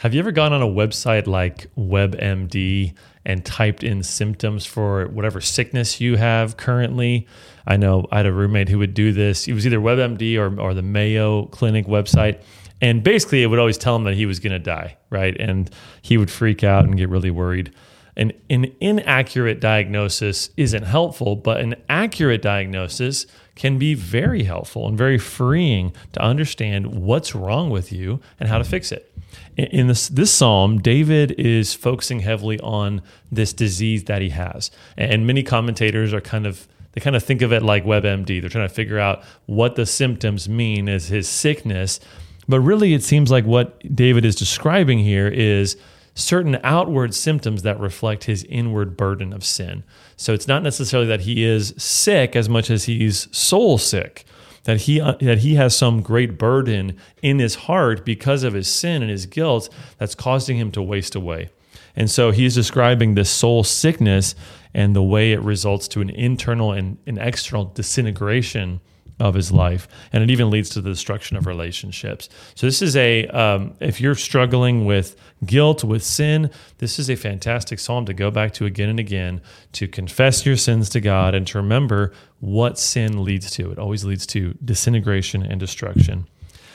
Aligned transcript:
Have 0.00 0.14
you 0.14 0.20
ever 0.20 0.32
gone 0.32 0.54
on 0.54 0.62
a 0.62 0.66
website 0.66 1.26
like 1.26 1.66
WebMD 1.76 2.94
and 3.26 3.44
typed 3.44 3.84
in 3.84 4.02
symptoms 4.02 4.64
for 4.64 5.04
whatever 5.08 5.42
sickness 5.42 6.00
you 6.00 6.16
have 6.16 6.56
currently? 6.56 7.28
I 7.66 7.76
know 7.76 8.06
I 8.10 8.16
had 8.16 8.24
a 8.24 8.32
roommate 8.32 8.70
who 8.70 8.78
would 8.78 8.94
do 8.94 9.12
this. 9.12 9.46
It 9.46 9.52
was 9.52 9.66
either 9.66 9.78
WebMD 9.78 10.38
or, 10.38 10.58
or 10.58 10.72
the 10.72 10.80
Mayo 10.80 11.44
Clinic 11.48 11.86
website. 11.86 12.40
And 12.80 13.04
basically, 13.04 13.42
it 13.42 13.48
would 13.48 13.58
always 13.58 13.76
tell 13.76 13.94
him 13.94 14.04
that 14.04 14.14
he 14.14 14.24
was 14.24 14.40
going 14.40 14.54
to 14.54 14.58
die, 14.58 14.96
right? 15.10 15.36
And 15.38 15.70
he 16.00 16.16
would 16.16 16.30
freak 16.30 16.64
out 16.64 16.86
and 16.86 16.96
get 16.96 17.10
really 17.10 17.30
worried. 17.30 17.70
And 18.16 18.32
an 18.48 18.72
inaccurate 18.80 19.60
diagnosis 19.60 20.50
isn't 20.56 20.82
helpful, 20.82 21.36
but 21.36 21.60
an 21.60 21.76
accurate 21.88 22.42
diagnosis 22.42 23.26
can 23.54 23.78
be 23.78 23.94
very 23.94 24.44
helpful 24.44 24.88
and 24.88 24.96
very 24.96 25.18
freeing 25.18 25.92
to 26.12 26.22
understand 26.22 26.86
what's 26.94 27.34
wrong 27.34 27.70
with 27.70 27.92
you 27.92 28.20
and 28.38 28.48
how 28.48 28.58
to 28.58 28.64
fix 28.64 28.90
it. 28.90 29.12
In 29.56 29.86
this 29.86 30.08
this 30.08 30.32
psalm, 30.32 30.78
David 30.78 31.32
is 31.32 31.74
focusing 31.74 32.20
heavily 32.20 32.58
on 32.60 33.02
this 33.30 33.52
disease 33.52 34.04
that 34.04 34.22
he 34.22 34.30
has, 34.30 34.70
and 34.96 35.26
many 35.26 35.42
commentators 35.42 36.14
are 36.14 36.20
kind 36.20 36.46
of 36.46 36.66
they 36.92 37.00
kind 37.00 37.14
of 37.14 37.22
think 37.22 37.42
of 37.42 37.52
it 37.52 37.62
like 37.62 37.84
WebMD. 37.84 38.40
They're 38.40 38.50
trying 38.50 38.68
to 38.68 38.74
figure 38.74 38.98
out 38.98 39.22
what 39.46 39.76
the 39.76 39.86
symptoms 39.86 40.48
mean 40.48 40.88
as 40.88 41.08
his 41.08 41.28
sickness, 41.28 42.00
but 42.48 42.60
really 42.60 42.94
it 42.94 43.02
seems 43.02 43.30
like 43.30 43.44
what 43.44 43.94
David 43.94 44.24
is 44.24 44.34
describing 44.34 44.98
here 44.98 45.28
is 45.28 45.76
certain 46.14 46.58
outward 46.62 47.14
symptoms 47.14 47.62
that 47.62 47.78
reflect 47.80 48.24
his 48.24 48.44
inward 48.44 48.96
burden 48.96 49.32
of 49.32 49.44
sin. 49.44 49.84
So 50.16 50.32
it's 50.34 50.48
not 50.48 50.62
necessarily 50.62 51.08
that 51.08 51.22
he 51.22 51.44
is 51.44 51.74
sick 51.76 52.36
as 52.36 52.48
much 52.48 52.70
as 52.70 52.84
he's 52.84 53.34
soul 53.36 53.78
sick 53.78 54.24
that 54.64 54.82
he 54.82 55.00
uh, 55.00 55.14
that 55.20 55.38
he 55.38 55.54
has 55.54 55.76
some 55.76 56.02
great 56.02 56.38
burden 56.38 56.96
in 57.22 57.38
his 57.38 57.54
heart 57.54 58.04
because 58.04 58.42
of 58.42 58.54
his 58.54 58.68
sin 58.68 59.02
and 59.02 59.10
his 59.10 59.26
guilt 59.26 59.68
that's 59.98 60.14
causing 60.14 60.58
him 60.58 60.70
to 60.72 60.82
waste 60.82 61.14
away. 61.14 61.50
And 61.96 62.10
so 62.10 62.30
he's 62.30 62.54
describing 62.54 63.14
this 63.14 63.30
soul 63.30 63.64
sickness 63.64 64.34
and 64.72 64.94
the 64.94 65.02
way 65.02 65.32
it 65.32 65.40
results 65.40 65.88
to 65.88 66.00
an 66.00 66.10
internal 66.10 66.72
and 66.72 66.98
an 67.06 67.18
external 67.18 67.64
disintegration 67.64 68.80
of 69.20 69.34
his 69.34 69.52
life, 69.52 69.86
and 70.12 70.24
it 70.24 70.30
even 70.30 70.50
leads 70.50 70.70
to 70.70 70.80
the 70.80 70.88
destruction 70.88 71.36
of 71.36 71.46
relationships. 71.46 72.28
So 72.54 72.66
this 72.66 72.82
is 72.82 72.96
a 72.96 73.26
um, 73.28 73.74
if 73.80 74.00
you're 74.00 74.14
struggling 74.14 74.86
with 74.86 75.14
guilt, 75.44 75.84
with 75.84 76.02
sin, 76.02 76.50
this 76.78 76.98
is 76.98 77.08
a 77.10 77.16
fantastic 77.16 77.78
psalm 77.78 78.06
to 78.06 78.14
go 78.14 78.30
back 78.30 78.52
to 78.54 78.66
again 78.66 78.88
and 78.88 78.98
again 78.98 79.42
to 79.72 79.86
confess 79.86 80.44
your 80.44 80.56
sins 80.56 80.88
to 80.90 81.00
God 81.00 81.34
and 81.34 81.46
to 81.48 81.58
remember 81.58 82.12
what 82.40 82.78
sin 82.78 83.22
leads 83.22 83.50
to. 83.52 83.70
It 83.70 83.78
always 83.78 84.04
leads 84.04 84.26
to 84.28 84.54
disintegration 84.64 85.42
and 85.42 85.60
destruction. 85.60 86.26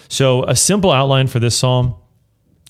So 0.07 0.43
a 0.43 0.55
simple 0.55 0.91
outline 0.91 1.27
for 1.27 1.39
this 1.39 1.57
psalm: 1.57 1.95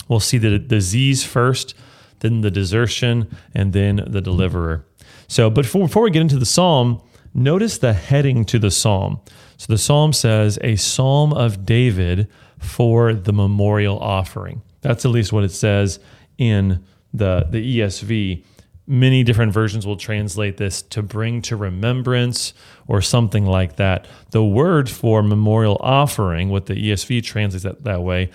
we'll 0.08 0.22
see 0.22 0.38
the 0.38 0.58
disease 0.58 1.24
first, 1.24 1.76
then 2.22 2.42
the 2.42 2.52
desertion, 2.52 3.36
and 3.54 3.74
then 3.74 4.02
the 4.08 4.22
deliverer. 4.22 4.86
So, 5.28 5.50
but 5.50 5.64
before, 5.64 5.88
before 5.88 6.04
we 6.04 6.12
get 6.12 6.22
into 6.22 6.38
the 6.38 6.46
psalm, 6.46 7.02
notice 7.36 7.78
the 7.78 7.94
heading 7.94 8.46
to 8.46 8.58
the 8.58 8.72
psalm. 8.72 9.20
So 9.58 9.72
the 9.72 9.78
psalm 9.78 10.14
says, 10.14 10.58
a 10.62 10.76
psalm 10.76 11.34
of 11.34 11.66
David 11.66 12.28
for 12.58 13.14
the 13.14 13.34
memorial 13.34 14.00
offering. 14.00 14.62
That's 14.82 15.06
at 15.06 15.12
least 15.12 15.34
what 15.34 15.44
it 15.44 15.52
says 15.52 16.00
in 16.38 16.84
the, 17.14 17.48
the 17.50 17.80
ESV. 17.80 18.44
Many 18.88 19.24
different 19.24 19.52
versions 19.52 19.86
will 19.86 19.98
translate 19.98 20.58
this 20.58 20.82
to 20.84 21.02
bring 21.02 21.42
to 21.44 21.56
remembrance 21.56 22.54
or 22.88 23.02
something 23.02 23.46
like 23.46 23.78
that. 23.78 24.08
The 24.32 24.44
word 24.44 24.90
for 24.90 25.24
memorial 25.24 25.78
offering, 25.80 26.50
what 26.50 26.68
the 26.68 26.76
ESV 26.76 27.24
translates 27.24 27.64
that, 27.64 27.84
that 27.84 28.04
way, 28.04 28.30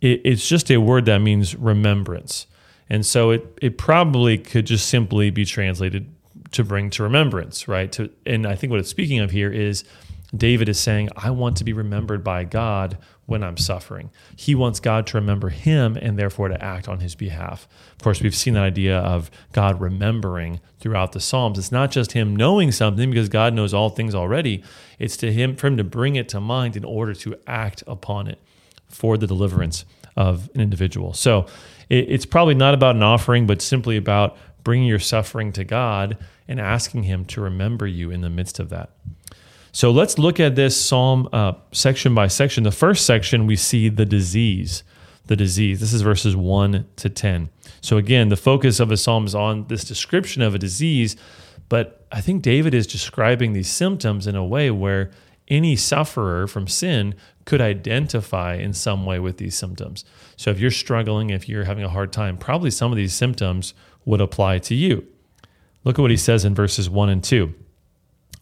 it, 0.00 0.20
it's 0.24 0.48
just 0.48 0.70
a 0.70 0.78
word 0.78 1.06
that 1.06 1.18
means 1.18 1.54
remembrance. 1.56 2.46
And 2.88 3.04
so 3.04 3.30
it, 3.30 3.58
it 3.60 3.78
probably 3.78 4.38
could 4.38 4.66
just 4.66 4.88
simply 4.88 5.30
be 5.30 5.44
translated 5.44 6.12
to 6.56 6.64
bring 6.64 6.90
to 6.90 7.02
remembrance, 7.02 7.68
right? 7.68 7.90
To, 7.92 8.10
and 8.24 8.46
I 8.46 8.56
think 8.56 8.70
what 8.70 8.80
it's 8.80 8.90
speaking 8.90 9.20
of 9.20 9.30
here 9.30 9.52
is 9.52 9.84
David 10.34 10.68
is 10.68 10.78
saying, 10.80 11.10
I 11.16 11.30
want 11.30 11.56
to 11.58 11.64
be 11.64 11.72
remembered 11.72 12.24
by 12.24 12.44
God 12.44 12.98
when 13.26 13.42
I'm 13.42 13.56
suffering. 13.56 14.10
He 14.36 14.54
wants 14.54 14.80
God 14.80 15.06
to 15.08 15.18
remember 15.18 15.50
him 15.50 15.96
and 15.96 16.18
therefore 16.18 16.48
to 16.48 16.62
act 16.62 16.88
on 16.88 17.00
his 17.00 17.14
behalf. 17.14 17.68
Of 17.92 18.02
course, 18.02 18.20
we've 18.20 18.34
seen 18.34 18.54
that 18.54 18.62
idea 18.62 18.98
of 18.98 19.30
God 19.52 19.80
remembering 19.80 20.60
throughout 20.80 21.12
the 21.12 21.20
Psalms. 21.20 21.58
It's 21.58 21.72
not 21.72 21.90
just 21.90 22.12
him 22.12 22.34
knowing 22.34 22.72
something 22.72 23.10
because 23.10 23.28
God 23.28 23.54
knows 23.54 23.74
all 23.74 23.90
things 23.90 24.14
already. 24.14 24.62
It's 24.98 25.16
to 25.18 25.32
him 25.32 25.56
for 25.56 25.66
him 25.68 25.76
to 25.76 25.84
bring 25.84 26.16
it 26.16 26.28
to 26.30 26.40
mind 26.40 26.76
in 26.76 26.84
order 26.84 27.14
to 27.14 27.36
act 27.46 27.82
upon 27.86 28.26
it 28.28 28.40
for 28.88 29.16
the 29.16 29.26
deliverance 29.26 29.84
of 30.16 30.48
an 30.54 30.60
individual. 30.60 31.12
So 31.12 31.46
it's 31.88 32.26
probably 32.26 32.54
not 32.54 32.74
about 32.74 32.96
an 32.96 33.02
offering, 33.02 33.46
but 33.46 33.60
simply 33.62 33.96
about 33.96 34.36
bringing 34.64 34.88
your 34.88 34.98
suffering 34.98 35.52
to 35.52 35.64
God 35.64 36.18
and 36.48 36.60
asking 36.60 37.04
him 37.04 37.24
to 37.26 37.40
remember 37.40 37.86
you 37.86 38.10
in 38.10 38.20
the 38.20 38.30
midst 38.30 38.58
of 38.58 38.68
that. 38.70 38.90
So 39.72 39.90
let's 39.90 40.18
look 40.18 40.40
at 40.40 40.56
this 40.56 40.80
psalm 40.80 41.28
uh, 41.32 41.52
section 41.72 42.14
by 42.14 42.28
section. 42.28 42.64
The 42.64 42.70
first 42.70 43.04
section, 43.04 43.46
we 43.46 43.56
see 43.56 43.88
the 43.88 44.06
disease. 44.06 44.82
The 45.26 45.36
disease. 45.36 45.80
This 45.80 45.92
is 45.92 46.02
verses 46.02 46.34
1 46.34 46.86
to 46.96 47.10
10. 47.10 47.50
So 47.80 47.98
again, 47.98 48.28
the 48.28 48.36
focus 48.36 48.80
of 48.80 48.90
a 48.90 48.96
psalm 48.96 49.26
is 49.26 49.34
on 49.34 49.66
this 49.66 49.84
description 49.84 50.40
of 50.40 50.54
a 50.54 50.58
disease, 50.58 51.16
but 51.68 52.06
I 52.10 52.20
think 52.20 52.42
David 52.42 52.74
is 52.74 52.86
describing 52.86 53.52
these 53.52 53.70
symptoms 53.70 54.26
in 54.26 54.34
a 54.34 54.44
way 54.44 54.70
where 54.70 55.10
any 55.48 55.76
sufferer 55.76 56.46
from 56.46 56.66
sin 56.66 57.14
could 57.44 57.60
identify 57.60 58.54
in 58.54 58.72
some 58.72 59.04
way 59.04 59.18
with 59.18 59.36
these 59.36 59.56
symptoms. 59.56 60.04
So 60.36 60.50
if 60.50 60.58
you're 60.58 60.70
struggling, 60.70 61.30
if 61.30 61.48
you're 61.48 61.64
having 61.64 61.84
a 61.84 61.88
hard 61.88 62.12
time, 62.12 62.36
probably 62.38 62.70
some 62.70 62.92
of 62.92 62.96
these 62.96 63.14
symptoms 63.14 63.74
would 64.04 64.20
apply 64.20 64.58
to 64.60 64.74
you. 64.74 65.06
Look 65.86 66.00
at 66.00 66.02
what 66.02 66.10
he 66.10 66.16
says 66.16 66.44
in 66.44 66.52
verses 66.52 66.90
1 66.90 67.08
and 67.08 67.22
2. 67.22 67.54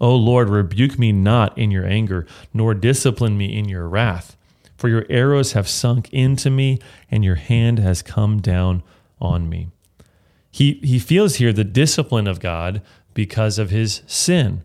O 0.01 0.17
Lord, 0.17 0.49
rebuke 0.49 0.99
me 0.99 1.13
not 1.13 1.57
in 1.59 1.71
your 1.71 1.85
anger, 1.85 2.27
nor 2.55 2.73
discipline 2.73 3.37
me 3.37 3.55
in 3.55 3.69
your 3.69 3.87
wrath. 3.87 4.35
For 4.79 4.89
your 4.89 5.05
arrows 5.11 5.53
have 5.53 5.69
sunk 5.69 6.11
into 6.11 6.49
me, 6.49 6.79
and 7.11 7.23
your 7.23 7.35
hand 7.35 7.81
has 7.81 8.01
come 8.01 8.41
down 8.41 8.83
on 9.21 9.51
me. 9.51 9.69
He, 10.51 10.81
he 10.83 10.99
feels 10.99 11.37
here 11.37 11.53
the 11.53 11.65
discipline 11.65 12.27
of 12.27 12.41
God 12.41 12.81
because 13.13 13.59
of 13.59 13.69
his 13.69 14.01
sin. 14.07 14.63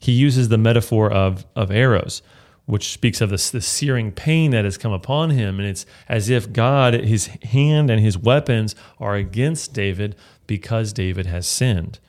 He 0.00 0.10
uses 0.10 0.48
the 0.48 0.58
metaphor 0.58 1.12
of, 1.12 1.46
of 1.54 1.70
arrows, 1.70 2.20
which 2.66 2.90
speaks 2.90 3.20
of 3.20 3.30
the 3.30 3.38
searing 3.38 4.10
pain 4.10 4.50
that 4.50 4.64
has 4.64 4.76
come 4.76 4.92
upon 4.92 5.30
him. 5.30 5.60
And 5.60 5.68
it's 5.68 5.86
as 6.08 6.28
if 6.28 6.52
God, 6.52 6.94
his 6.94 7.26
hand 7.44 7.90
and 7.90 8.00
his 8.00 8.18
weapons 8.18 8.74
are 8.98 9.14
against 9.14 9.72
David 9.72 10.16
because 10.48 10.92
David 10.92 11.26
has 11.26 11.46
sinned 11.46 12.00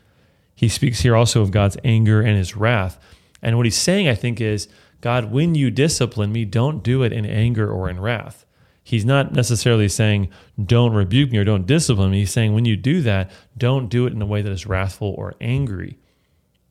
he 0.60 0.68
speaks 0.68 1.00
here 1.00 1.16
also 1.16 1.42
of 1.42 1.52
God's 1.52 1.78
anger 1.86 2.20
and 2.20 2.36
his 2.36 2.54
wrath. 2.54 3.00
And 3.42 3.56
what 3.56 3.66
he's 3.66 3.78
saying, 3.78 4.10
I 4.10 4.14
think, 4.14 4.42
is 4.42 4.68
God, 5.00 5.32
when 5.32 5.56
you 5.56 5.72
discipline 5.72 6.34
me, 6.34 6.44
don't 6.44 6.84
do 6.84 7.02
it 7.02 7.14
in 7.14 7.26
anger 7.26 7.72
or 7.72 7.90
in 7.90 7.98
wrath. 7.98 8.46
He's 8.84 9.06
not 9.06 9.32
necessarily 9.32 9.88
saying, 9.88 10.30
don't 10.62 10.92
rebuke 10.92 11.32
me 11.32 11.38
or 11.38 11.46
don't 11.46 11.66
discipline 11.66 12.12
me. 12.12 12.20
He's 12.20 12.34
saying, 12.34 12.54
when 12.54 12.66
you 12.66 12.76
do 12.76 13.02
that, 13.04 13.32
don't 13.58 13.88
do 13.88 14.06
it 14.06 14.12
in 14.12 14.22
a 14.22 14.26
way 14.26 14.42
that 14.42 14.52
is 14.52 14.66
wrathful 14.66 15.16
or 15.18 15.34
angry. 15.40 15.98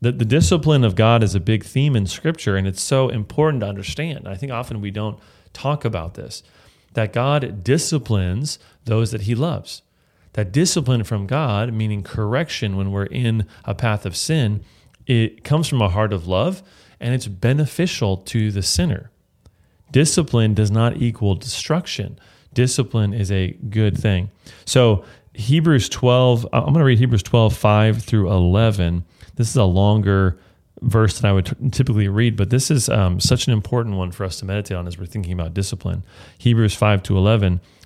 The, 0.02 0.12
the 0.12 0.26
discipline 0.26 0.84
of 0.84 0.94
God 0.94 1.22
is 1.22 1.34
a 1.34 1.40
big 1.40 1.64
theme 1.64 1.96
in 1.96 2.04
Scripture, 2.04 2.56
and 2.56 2.68
it's 2.68 2.82
so 2.82 3.08
important 3.08 3.62
to 3.62 3.68
understand. 3.68 4.28
I 4.28 4.34
think 4.34 4.52
often 4.52 4.82
we 4.82 4.90
don't 4.90 5.18
talk 5.54 5.86
about 5.86 6.12
this 6.12 6.42
that 6.92 7.14
God 7.14 7.64
disciplines 7.64 8.58
those 8.84 9.12
that 9.12 9.22
he 9.22 9.34
loves 9.34 9.80
that 10.34 10.52
discipline 10.52 11.04
from 11.04 11.26
God, 11.26 11.72
meaning 11.72 12.02
correction 12.02 12.76
when 12.76 12.92
we're 12.92 13.06
in 13.06 13.46
a 13.64 13.74
path 13.74 14.06
of 14.06 14.16
sin, 14.16 14.62
it 15.06 15.44
comes 15.44 15.68
from 15.68 15.80
a 15.80 15.88
heart 15.88 16.12
of 16.12 16.26
love 16.26 16.62
and 17.00 17.14
it's 17.14 17.26
beneficial 17.26 18.16
to 18.16 18.50
the 18.50 18.62
sinner. 18.62 19.10
Discipline 19.90 20.54
does 20.54 20.70
not 20.70 20.96
equal 20.96 21.34
destruction. 21.34 22.18
Discipline 22.52 23.14
is 23.14 23.30
a 23.30 23.52
good 23.70 23.96
thing. 23.96 24.30
So, 24.64 25.04
Hebrews 25.34 25.88
12, 25.88 26.48
I'm 26.52 26.64
going 26.64 26.74
to 26.74 26.84
read 26.84 26.98
Hebrews 26.98 27.22
12, 27.22 27.56
5 27.56 28.02
through 28.02 28.28
11. 28.28 29.04
This 29.36 29.48
is 29.48 29.56
a 29.56 29.64
longer 29.64 30.36
verse 30.82 31.20
than 31.20 31.30
I 31.30 31.32
would 31.32 31.46
t- 31.46 31.70
typically 31.70 32.08
read, 32.08 32.36
but 32.36 32.50
this 32.50 32.72
is 32.72 32.88
um, 32.88 33.20
such 33.20 33.46
an 33.46 33.52
important 33.52 33.96
one 33.96 34.10
for 34.10 34.24
us 34.24 34.40
to 34.40 34.44
meditate 34.44 34.76
on 34.76 34.88
as 34.88 34.98
we're 34.98 35.06
thinking 35.06 35.32
about 35.32 35.54
discipline. 35.54 36.04
Hebrews 36.38 36.74
5 36.74 37.04
to 37.04 37.16
11 37.16 37.60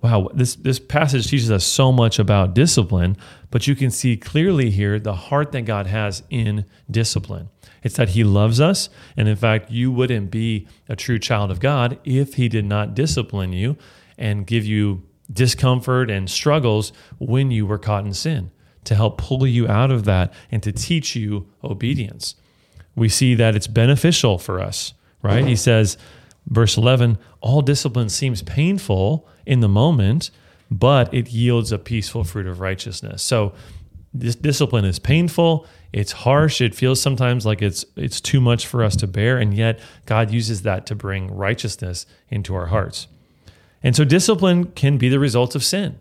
Wow, 0.00 0.30
this, 0.32 0.54
this 0.54 0.78
passage 0.78 1.28
teaches 1.28 1.50
us 1.50 1.64
so 1.64 1.90
much 1.90 2.20
about 2.20 2.54
discipline, 2.54 3.16
but 3.50 3.66
you 3.66 3.74
can 3.74 3.90
see 3.90 4.16
clearly 4.16 4.70
here 4.70 5.00
the 5.00 5.14
heart 5.14 5.50
that 5.52 5.62
God 5.62 5.88
has 5.88 6.22
in 6.30 6.64
discipline. 6.88 7.48
It's 7.82 7.96
that 7.96 8.10
He 8.10 8.22
loves 8.22 8.60
us. 8.60 8.90
And 9.16 9.28
in 9.28 9.36
fact, 9.36 9.70
you 9.70 9.90
wouldn't 9.90 10.30
be 10.30 10.68
a 10.88 10.94
true 10.94 11.18
child 11.18 11.50
of 11.50 11.58
God 11.58 11.98
if 12.04 12.34
He 12.34 12.48
did 12.48 12.64
not 12.64 12.94
discipline 12.94 13.52
you 13.52 13.76
and 14.16 14.46
give 14.46 14.64
you 14.64 15.02
discomfort 15.32 16.10
and 16.10 16.30
struggles 16.30 16.92
when 17.18 17.50
you 17.50 17.66
were 17.66 17.78
caught 17.78 18.04
in 18.04 18.14
sin 18.14 18.50
to 18.84 18.94
help 18.94 19.18
pull 19.18 19.46
you 19.46 19.68
out 19.68 19.90
of 19.90 20.04
that 20.04 20.32
and 20.50 20.62
to 20.62 20.72
teach 20.72 21.14
you 21.14 21.48
obedience. 21.62 22.36
We 22.94 23.08
see 23.08 23.34
that 23.34 23.54
it's 23.54 23.66
beneficial 23.66 24.38
for 24.38 24.60
us, 24.60 24.94
right? 25.22 25.44
He 25.44 25.56
says, 25.56 25.98
verse 26.48 26.76
11, 26.76 27.18
all 27.40 27.62
discipline 27.62 28.08
seems 28.08 28.42
painful 28.42 29.28
in 29.46 29.60
the 29.60 29.68
moment, 29.68 30.30
but 30.70 31.12
it 31.12 31.28
yields 31.30 31.72
a 31.72 31.78
peaceful 31.78 32.24
fruit 32.24 32.46
of 32.46 32.60
righteousness. 32.60 33.22
So 33.22 33.52
this 34.12 34.34
discipline 34.34 34.84
is 34.84 34.98
painful, 34.98 35.66
it's 35.92 36.12
harsh, 36.12 36.60
it 36.60 36.74
feels 36.74 37.00
sometimes 37.00 37.46
like 37.46 37.62
it's 37.62 37.84
it's 37.96 38.20
too 38.20 38.40
much 38.40 38.66
for 38.66 38.82
us 38.82 38.96
to 38.96 39.06
bear, 39.06 39.38
and 39.38 39.54
yet 39.54 39.78
God 40.06 40.30
uses 40.30 40.62
that 40.62 40.86
to 40.86 40.94
bring 40.94 41.34
righteousness 41.34 42.06
into 42.28 42.54
our 42.54 42.66
hearts. 42.66 43.06
And 43.82 43.94
so 43.94 44.04
discipline 44.04 44.66
can 44.72 44.98
be 44.98 45.08
the 45.08 45.18
result 45.18 45.54
of 45.54 45.64
sin. 45.64 45.98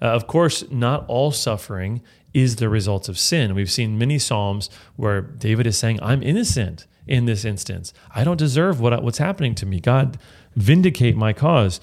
Uh, 0.00 0.06
of 0.06 0.26
course, 0.26 0.68
not 0.70 1.04
all 1.08 1.30
suffering 1.30 2.02
is 2.34 2.56
the 2.56 2.68
result 2.68 3.08
of 3.08 3.18
sin. 3.18 3.54
We've 3.54 3.70
seen 3.70 3.98
many 3.98 4.18
psalms 4.18 4.68
where 4.96 5.20
David 5.20 5.66
is 5.66 5.78
saying, 5.78 5.98
"I'm 6.02 6.22
innocent 6.22 6.86
in 7.08 7.24
this 7.24 7.44
instance. 7.44 7.92
I 8.14 8.24
don't 8.24 8.36
deserve 8.36 8.80
what 8.80 9.02
what's 9.02 9.18
happening 9.18 9.54
to 9.56 9.66
me. 9.66 9.80
God, 9.80 10.18
vindicate 10.56 11.16
my 11.16 11.32
cause." 11.32 11.80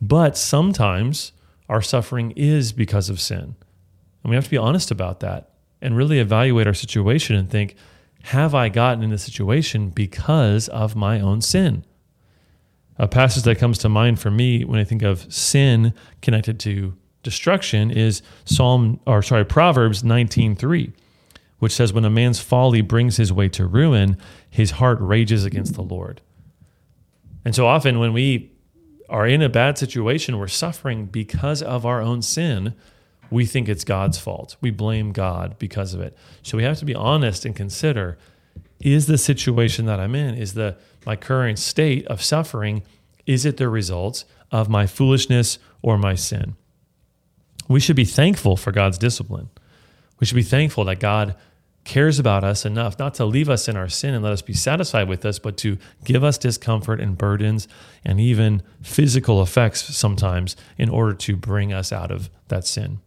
But 0.00 0.36
sometimes 0.36 1.32
our 1.68 1.80
suffering 1.80 2.32
is 2.32 2.72
because 2.72 3.08
of 3.08 3.20
sin. 3.20 3.54
And 4.22 4.30
we 4.30 4.34
have 4.34 4.44
to 4.44 4.50
be 4.50 4.56
honest 4.56 4.90
about 4.90 5.20
that 5.20 5.50
and 5.80 5.96
really 5.96 6.18
evaluate 6.18 6.66
our 6.66 6.74
situation 6.74 7.36
and 7.36 7.48
think, 7.48 7.76
have 8.24 8.54
I 8.54 8.70
gotten 8.70 9.02
in 9.02 9.10
this 9.10 9.22
situation 9.22 9.90
because 9.90 10.68
of 10.68 10.96
my 10.96 11.20
own 11.20 11.42
sin? 11.42 11.84
A 12.98 13.06
passage 13.06 13.42
that 13.42 13.58
comes 13.58 13.76
to 13.78 13.88
mind 13.88 14.18
for 14.18 14.30
me 14.30 14.64
when 14.64 14.80
I 14.80 14.84
think 14.84 15.02
of 15.02 15.30
sin 15.32 15.92
connected 16.22 16.58
to 16.60 16.94
destruction 17.22 17.90
is 17.90 18.22
Psalm 18.44 19.00
or 19.06 19.20
sorry 19.20 19.44
Proverbs 19.44 20.02
19:3 20.02 20.92
which 21.64 21.72
says 21.72 21.94
when 21.94 22.04
a 22.04 22.10
man's 22.10 22.40
folly 22.40 22.82
brings 22.82 23.16
his 23.16 23.32
way 23.32 23.48
to 23.48 23.66
ruin 23.66 24.18
his 24.50 24.72
heart 24.72 24.98
rages 25.00 25.46
against 25.46 25.72
the 25.72 25.80
Lord. 25.80 26.20
And 27.42 27.54
so 27.54 27.66
often 27.66 27.98
when 27.98 28.12
we 28.12 28.52
are 29.08 29.26
in 29.26 29.40
a 29.40 29.48
bad 29.48 29.78
situation, 29.78 30.36
we're 30.36 30.46
suffering 30.46 31.06
because 31.06 31.62
of 31.62 31.86
our 31.86 32.02
own 32.02 32.20
sin, 32.20 32.74
we 33.30 33.46
think 33.46 33.70
it's 33.70 33.82
God's 33.82 34.18
fault. 34.18 34.58
We 34.60 34.72
blame 34.72 35.12
God 35.12 35.58
because 35.58 35.94
of 35.94 36.02
it. 36.02 36.14
So 36.42 36.58
we 36.58 36.64
have 36.64 36.76
to 36.80 36.84
be 36.84 36.94
honest 36.94 37.46
and 37.46 37.56
consider 37.56 38.18
is 38.80 39.06
the 39.06 39.16
situation 39.16 39.86
that 39.86 39.98
I'm 39.98 40.14
in, 40.14 40.34
is 40.34 40.52
the 40.52 40.76
my 41.06 41.16
current 41.16 41.58
state 41.58 42.06
of 42.08 42.22
suffering, 42.22 42.82
is 43.24 43.46
it 43.46 43.56
the 43.56 43.70
result 43.70 44.26
of 44.52 44.68
my 44.68 44.86
foolishness 44.86 45.58
or 45.80 45.96
my 45.96 46.14
sin? 46.14 46.56
We 47.68 47.80
should 47.80 47.96
be 47.96 48.04
thankful 48.04 48.58
for 48.58 48.70
God's 48.70 48.98
discipline. 48.98 49.48
We 50.20 50.26
should 50.26 50.36
be 50.36 50.42
thankful 50.42 50.84
that 50.84 51.00
God 51.00 51.34
cares 51.84 52.18
about 52.18 52.44
us 52.44 52.64
enough 52.64 52.98
not 52.98 53.14
to 53.14 53.24
leave 53.24 53.48
us 53.48 53.68
in 53.68 53.76
our 53.76 53.88
sin 53.88 54.14
and 54.14 54.24
let 54.24 54.32
us 54.32 54.42
be 54.42 54.54
satisfied 54.54 55.08
with 55.08 55.24
us, 55.24 55.38
but 55.38 55.56
to 55.58 55.78
give 56.04 56.24
us 56.24 56.38
discomfort 56.38 57.00
and 57.00 57.16
burdens 57.16 57.68
and 58.04 58.18
even 58.18 58.62
physical 58.82 59.42
effects 59.42 59.94
sometimes 59.94 60.56
in 60.78 60.88
order 60.88 61.12
to 61.12 61.36
bring 61.36 61.72
us 61.72 61.92
out 61.92 62.10
of 62.10 62.30
that 62.48 62.66
sin. 62.66 63.00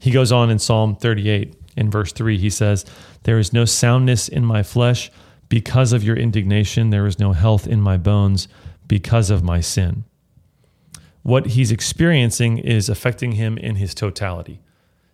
He 0.00 0.10
goes 0.10 0.30
on 0.30 0.50
in 0.50 0.58
Psalm 0.58 0.96
38 0.96 1.54
in 1.76 1.90
verse 1.90 2.12
3, 2.12 2.38
he 2.38 2.50
says, 2.50 2.84
There 3.22 3.38
is 3.38 3.52
no 3.52 3.64
soundness 3.64 4.28
in 4.28 4.44
my 4.44 4.62
flesh 4.62 5.10
because 5.48 5.92
of 5.92 6.04
your 6.04 6.16
indignation, 6.16 6.90
there 6.90 7.06
is 7.06 7.18
no 7.18 7.32
health 7.32 7.66
in 7.66 7.80
my 7.80 7.96
bones 7.96 8.48
because 8.86 9.30
of 9.30 9.42
my 9.42 9.60
sin. 9.60 10.04
What 11.22 11.46
he's 11.48 11.72
experiencing 11.72 12.58
is 12.58 12.88
affecting 12.88 13.32
him 13.32 13.58
in 13.58 13.76
his 13.76 13.94
totality. 13.94 14.60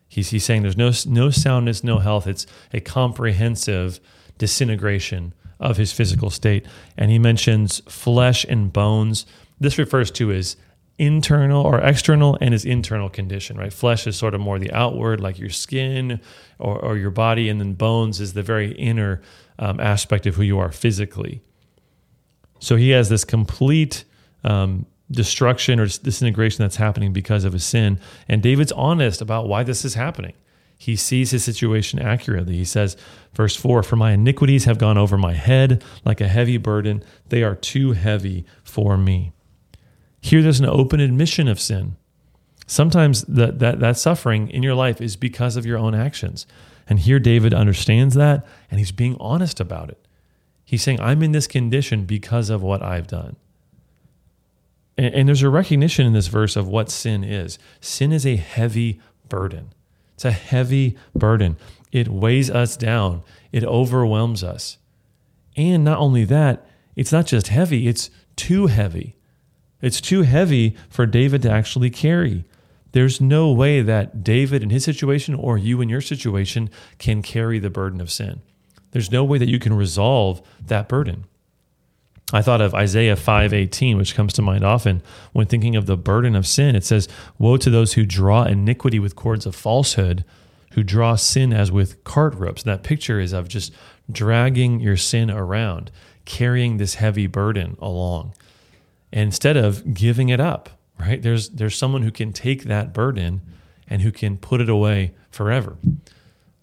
He's, 0.09 0.31
he's 0.31 0.45
saying 0.45 0.63
there's 0.63 0.77
no, 0.77 0.93
no 1.07 1.31
soundness, 1.31 1.83
no 1.83 1.99
health. 1.99 2.27
It's 2.27 2.47
a 2.73 2.81
comprehensive 2.81 4.01
disintegration 4.39 5.35
of 5.59 5.77
his 5.77 5.93
physical 5.93 6.31
state. 6.31 6.67
And 6.97 7.11
he 7.11 7.19
mentions 7.19 7.81
flesh 7.89 8.45
and 8.45 8.73
bones. 8.73 9.27
This 9.59 9.79
refers 9.79 10.11
to 10.13 10.29
his 10.29 10.57
internal 10.99 11.63
or 11.63 11.81
external 11.81 12.39
and 12.41 12.53
his 12.53 12.65
internal 12.65 13.09
condition, 13.09 13.57
right? 13.57 13.73
Flesh 13.73 14.07
is 14.07 14.17
sort 14.17 14.35
of 14.35 14.41
more 14.41 14.59
the 14.59 14.73
outward, 14.73 15.21
like 15.21 15.39
your 15.39 15.51
skin 15.51 16.21
or, 16.59 16.79
or 16.79 16.97
your 16.97 17.11
body, 17.11 17.49
and 17.49 17.61
then 17.61 17.75
bones 17.75 18.21
is 18.21 18.35
the 18.35 18.43
very 18.43 18.73
inner 18.73 19.21
um, 19.59 19.81
aspect 19.81 20.27
of 20.27 20.37
who 20.37 20.43
you 20.43 20.59
are 20.59 20.71
physically. 20.71 21.43
So 22.61 22.77
he 22.77 22.91
has 22.91 23.09
this 23.09 23.25
complete 23.25 24.05
um, 24.45 24.87
destruction 25.11 25.79
or 25.79 25.87
disintegration 25.87 26.63
that's 26.63 26.77
happening 26.77 27.13
because 27.13 27.45
of 27.45 27.53
his 27.53 27.65
sin. 27.65 28.01
And 28.29 28.43
David's 28.43 28.73
honest 28.73 29.21
about 29.21 29.49
why 29.49 29.63
this 29.63 29.85
is 29.85 29.95
happening. 29.95 30.35
He 30.77 30.97
sees 30.97 31.31
his 31.31 31.45
situation 31.45 31.99
accurately. 31.99 32.57
He 32.57 32.65
says, 32.65 32.97
verse 33.33 33.57
4 33.57 33.83
For 33.83 33.97
my 33.97 34.13
iniquities 34.13 34.65
have 34.65 34.79
gone 34.79 34.99
over 34.99 35.17
my 35.17 35.35
head 35.35 35.85
like 36.05 36.21
a 36.21 36.29
heavy 36.29 36.57
burden. 36.57 37.03
They 37.29 37.43
are 37.43 37.55
too 37.55 37.93
heavy 37.93 38.45
for 38.63 38.97
me. 38.97 39.33
Here, 40.21 40.43
there's 40.43 40.61
an 40.61 40.67
open 40.67 41.01
admission 41.01 41.49
of 41.49 41.61
sin. 41.61 41.97
Sometimes 42.67 43.23
that, 43.25 43.59
that, 43.59 43.81
that 43.81 43.99
suffering 43.99 44.49
in 44.49 44.63
your 44.63 44.75
life 44.75 45.01
is 45.01 45.17
because 45.17 45.57
of 45.57 45.67
your 45.67 45.79
own 45.79 45.95
actions. 45.95 46.47
And 46.89 46.99
here, 46.99 47.19
David 47.19 47.55
understands 47.55 48.15
that 48.15 48.45
and 48.71 48.79
he's 48.79 48.93
being 48.93 49.17
honest 49.21 49.61
about 49.61 49.91
it. 49.91 50.07
He's 50.65 50.83
saying, 50.83 51.01
I'm 51.01 51.23
in 51.23 51.33
this 51.33 51.47
condition 51.47 52.05
because 52.05 52.51
of 52.51 52.63
what 52.63 52.83
I've 52.83 53.07
done. 53.07 53.37
And, 54.97 55.15
and 55.15 55.29
there's 55.29 55.43
a 55.43 55.49
recognition 55.49 56.07
in 56.07 56.13
this 56.13 56.29
verse 56.29 56.57
of 56.57 56.69
what 56.69 56.91
sin 56.91 57.25
is. 57.25 57.59
Sin 57.81 58.13
is 58.13 58.27
a 58.27 58.37
heavy 58.37 59.01
burden. 59.29 59.73
It's 60.15 60.25
a 60.25 60.33
heavy 60.33 60.97
burden. 61.15 61.57
It 61.93 62.09
weighs 62.09 62.51
us 62.51 62.77
down. 62.77 63.23
It 63.53 63.65
overwhelms 63.65 64.43
us. 64.43 64.79
And 65.57 65.85
not 65.85 65.99
only 65.99 66.25
that, 66.25 66.67
it's 66.97 67.13
not 67.13 67.27
just 67.27 67.49
heavy, 67.49 67.89
it's 67.89 68.11
too 68.37 68.67
heavy. 68.67 69.17
It's 69.81 70.01
too 70.01 70.23
heavy 70.23 70.77
for 70.89 71.07
David 71.07 71.43
to 71.43 71.51
actually 71.51 71.91
carry. 71.91 72.45
There's 72.93 73.21
no 73.21 73.53
way 73.53 73.83
that 73.83 74.23
David 74.23 74.63
in 74.63 74.71
his 74.71 74.85
situation 74.85 75.35
or 75.35 75.59
you 75.59 75.81
in 75.81 75.89
your 75.89 76.01
situation 76.01 76.71
can 76.99 77.23
carry 77.23 77.59
the 77.59 77.71
burden 77.71 78.01
of 78.01 78.11
sin. 78.11 78.41
There's 78.93 79.11
no 79.11 79.25
way 79.25 79.39
that 79.39 79.49
you 79.49 79.59
can 79.59 79.75
resolve 79.75 80.41
that 80.65 80.89
burden. 80.89 81.25
I 82.35 82.43
thought 82.43 82.61
of 82.61 82.75
Isaiah 82.75 83.15
5:18, 83.15 83.97
which 83.97 84.17
comes 84.17 84.33
to 84.33 84.43
mind 84.43 84.65
often 84.65 85.03
when 85.33 85.47
thinking 85.47 85.77
of 85.77 85.87
the 85.87 85.97
burden 85.97 86.35
of 86.35 86.49
sin. 86.49 86.75
It 86.75 86.85
says, 86.85 87.07
"Woe 87.39 87.57
to 87.57 87.71
those 87.71 87.93
who 87.93 88.05
draw 88.05 88.43
iniquity 88.43 88.99
with 88.99 89.15
cords 89.15 89.47
of 89.47 89.55
falsehood, 89.55 90.25
who 90.73 90.83
draw 90.83 91.15
sin 91.15 91.53
as 91.53 91.71
with 91.71 92.03
cart 92.03 92.35
ropes." 92.35 92.63
And 92.65 92.73
that 92.73 92.83
picture 92.83 93.21
is 93.21 93.33
of 93.33 93.47
just 93.47 93.73
dragging 94.11 94.81
your 94.81 94.97
sin 94.97 95.31
around, 95.31 95.93
carrying 96.25 96.77
this 96.77 96.97
heavy 96.97 97.29
burden 97.29 97.77
along. 97.81 98.33
instead 99.13 99.57
of 99.57 99.95
giving 99.95 100.29
it 100.29 100.41
up, 100.41 100.71
right? 100.99 101.23
There's 101.23 101.49
there's 101.51 101.77
someone 101.77 102.03
who 102.03 102.11
can 102.11 102.33
take 102.33 102.65
that 102.65 102.93
burden 102.93 103.41
and 103.89 104.03
who 104.03 104.11
can 104.11 104.37
put 104.37 104.61
it 104.61 104.69
away 104.69 105.13
forever. 105.31 105.77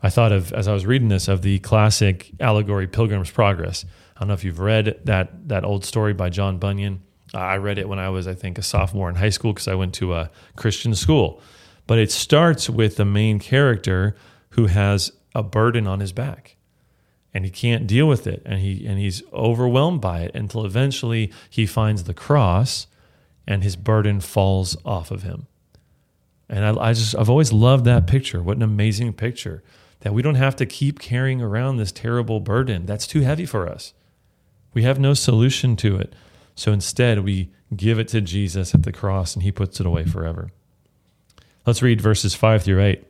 I 0.04 0.10
thought 0.10 0.32
of 0.32 0.52
as 0.52 0.68
I 0.68 0.74
was 0.74 0.86
reading 0.86 1.08
this 1.08 1.28
of 1.28 1.42
the 1.44 1.60
classic 1.60 2.32
allegory 2.40 2.88
Pilgrim's 2.88 3.32
Progress 3.32 3.86
don't 4.22 4.28
know 4.28 4.34
if 4.36 4.44
you've 4.44 4.60
read 4.60 5.00
that 5.06 5.48
that 5.50 5.66
old 5.66 5.84
story 5.84 6.14
by 6.14 6.30
John 6.30 6.58
Bunyan. 6.60 7.02
Uh, 7.34 7.40
I 7.40 7.58
read 7.58 7.78
it 7.78 7.90
when 7.90 7.98
I 7.98 8.10
was, 8.10 8.28
I 8.28 8.36
think, 8.36 8.58
a 8.58 8.62
sophomore 8.62 9.10
in 9.10 9.16
high 9.16 9.30
school 9.30 9.54
because 9.54 9.68
I 9.68 9.74
went 9.74 9.94
to 9.96 10.14
a 10.14 10.30
Christian 10.56 10.94
school. 10.94 11.42
But 11.88 11.98
it 11.98 12.12
starts 12.12 12.70
with 12.70 12.98
the 12.98 13.06
main 13.06 13.40
character 13.40 14.16
who 14.50 14.68
has 14.68 15.12
a 15.34 15.42
burden 15.42 15.88
on 15.88 16.02
his 16.02 16.12
back 16.12 16.56
and 17.34 17.46
he 17.46 17.52
can't 17.52 17.88
deal 17.88 18.08
with 18.08 18.28
it 18.28 18.42
and 18.46 18.60
he 18.60 18.86
and 18.86 19.00
he's 19.00 19.24
overwhelmed 19.34 20.02
by 20.02 20.22
it 20.22 20.36
until 20.36 20.66
eventually 20.66 21.32
he 21.50 21.66
finds 21.66 22.04
the 22.04 22.14
cross 22.14 22.88
and 23.48 23.64
his 23.64 23.76
burden 23.76 24.20
falls 24.20 24.78
off 24.86 25.10
of 25.10 25.24
him. 25.24 25.48
And 26.48 26.66
I, 26.66 26.90
I 26.90 26.94
just, 26.94 27.16
I've 27.16 27.30
always 27.30 27.52
loved 27.52 27.86
that 27.86 28.08
picture. 28.08 28.44
What 28.44 28.58
an 28.58 28.64
amazing 28.64 29.14
picture 29.14 29.64
that 30.02 30.14
we 30.14 30.22
don't 30.22 30.36
have 30.36 30.56
to 30.58 30.66
keep 30.66 31.00
carrying 31.00 31.42
around 31.42 31.78
this 31.78 31.92
terrible 31.92 32.40
burden. 32.40 32.86
That's 32.86 33.08
too 33.08 33.22
heavy 33.22 33.46
for 33.46 33.68
us. 33.68 33.94
We 34.74 34.84
have 34.84 35.00
no 35.00 35.14
solution 35.14 35.76
to 35.78 35.98
it. 35.98 36.14
So 36.56 36.72
instead, 36.72 37.20
we 37.20 37.50
give 37.76 38.00
it 38.00 38.08
to 38.10 38.22
Jesus 38.22 38.74
at 38.74 38.84
the 38.84 38.92
cross 38.92 39.34
and 39.34 39.44
he 39.44 39.52
puts 39.52 39.80
it 39.80 39.86
away 39.86 40.06
forever. 40.06 40.50
Let's 41.66 41.82
read 41.82 42.02
verses 42.02 42.34
5 42.34 42.64
through 42.64 42.82
8. 42.82 43.00
It 43.00 43.08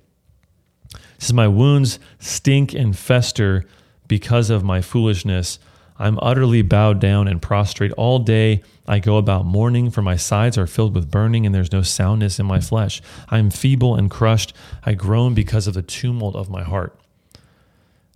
says, 1.20 1.34
My 1.34 1.48
wounds 1.48 2.00
stink 2.20 2.74
and 2.74 2.98
fester 2.98 3.65
because 4.08 4.50
of 4.50 4.63
my 4.63 4.82
foolishness. 4.82 5.60
I'm 5.98 6.18
utterly 6.22 6.63
bowed 6.63 7.00
down 7.00 7.27
and 7.27 7.41
prostrate. 7.41 7.91
All 7.94 8.20
day 8.20 8.63
I 8.88 9.00
go 9.00 9.18
about 9.18 9.46
mourning, 9.46 9.91
for 9.91 10.01
my 10.01 10.15
sides 10.15 10.58
are 10.58 10.68
filled 10.68 10.96
with 10.96 11.12
burning, 11.12 11.46
and 11.46 11.53
there's 11.53 11.72
no 11.72 11.84
soundness 11.84 12.39
in 12.39 12.46
my 12.46 12.60
flesh. 12.60 13.01
I 13.30 13.38
am 13.38 13.51
feeble 13.51 13.96
and 13.96 14.10
crushed. 14.10 14.53
I 14.84 14.96
groan 14.96 15.34
because 15.34 15.68
of 15.68 15.75
the 15.75 15.84
tumult 15.84 16.36
of 16.36 16.50
my 16.50 16.63
heart. 16.63 17.00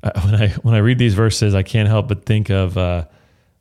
Uh, 0.03 0.19
when 0.21 0.35
I 0.35 0.47
when 0.63 0.73
I 0.73 0.79
read 0.79 0.97
these 0.97 1.13
verses, 1.13 1.53
I 1.53 1.63
can't 1.63 1.87
help 1.87 2.07
but 2.07 2.25
think 2.25 2.49
of 2.49 2.77
uh, 2.77 3.05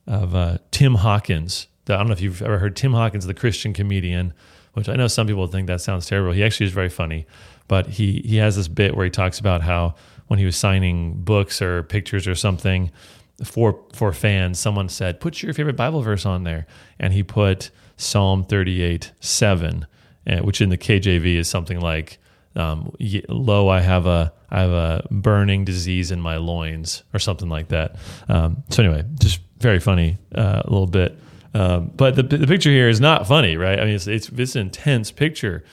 of 0.07 0.35
uh, 0.35 0.59
Tim 0.71 0.97
Hawkins. 0.97 1.69
I 1.89 1.97
don't 1.97 2.07
know 2.07 2.13
if 2.13 2.21
you've 2.21 2.43
ever 2.43 2.59
heard 2.59 2.77
Tim 2.77 2.93
Hawkins, 2.93 3.27
the 3.27 3.35
Christian 3.35 3.75
comedian, 3.75 4.33
which 4.73 4.89
I 4.89 4.97
know 4.97 5.07
some 5.07 5.27
people 5.27 5.47
think 5.47 5.67
that 5.67 5.81
sounds 5.81 6.07
terrible. 6.07 6.33
He 6.33 6.43
actually 6.43 6.67
is 6.67 6.73
very 6.73 6.89
funny, 6.89 7.27
but 7.69 7.87
he 7.87 8.23
he 8.25 8.37
has 8.37 8.57
this 8.57 8.69
bit 8.69 8.97
where 8.97 9.05
he 9.05 9.11
talks 9.11 9.39
about 9.39 9.63
how 9.63 9.95
when 10.29 10.39
he 10.39 10.45
was 10.45 10.57
signing 10.57 11.23
books 11.23 11.61
or 11.61 11.83
pictures 11.83 12.27
or 12.27 12.35
something 12.35 12.91
for 13.43 13.81
for 13.93 14.13
fans, 14.13 14.59
someone 14.59 14.89
said, 14.89 15.21
"Put 15.21 15.43
your 15.43 15.53
favorite 15.53 15.77
Bible 15.77 16.03
verse 16.03 16.25
on 16.25 16.45
there," 16.45 16.67
and 16.99 17.13
he 17.13 17.23
put 17.23 17.71
Psalm 17.97 18.45
thirty 18.45 18.83
eight 18.83 19.13
seven, 19.21 19.87
eh, 20.27 20.41
which 20.41 20.61
in 20.61 20.69
the 20.69 20.79
KJV 20.79 21.37
is 21.37 21.49
something 21.49 21.81
like, 21.81 22.19
um, 22.55 22.93
"Lo, 23.29 23.69
I 23.69 23.81
have 23.81 24.07
a 24.07 24.33
I 24.51 24.61
have 24.61 24.71
a 24.71 25.07
burning 25.11 25.65
disease 25.65 26.11
in 26.11 26.21
my 26.21 26.37
loins," 26.37 27.03
or 27.13 27.19
something 27.19 27.49
like 27.49 27.69
that. 27.69 27.97
Um, 28.29 28.63
so 28.69 28.83
anyway, 28.83 29.05
just 29.19 29.41
very 29.59 29.81
funny 29.81 30.19
uh, 30.35 30.63
a 30.65 30.71
little 30.71 30.87
bit. 30.87 31.19
Um, 31.55 31.93
but 31.95 32.17
the, 32.17 32.23
the 32.23 32.47
picture 32.47 32.71
here 32.71 32.89
is 32.89 33.01
not 33.01 33.29
funny, 33.29 33.57
right? 33.57 33.79
I 33.79 33.85
mean, 33.85 33.95
it's, 33.95 34.07
it's, 34.09 34.57
an 34.57 34.63
intense 34.63 35.13
picture 35.13 35.65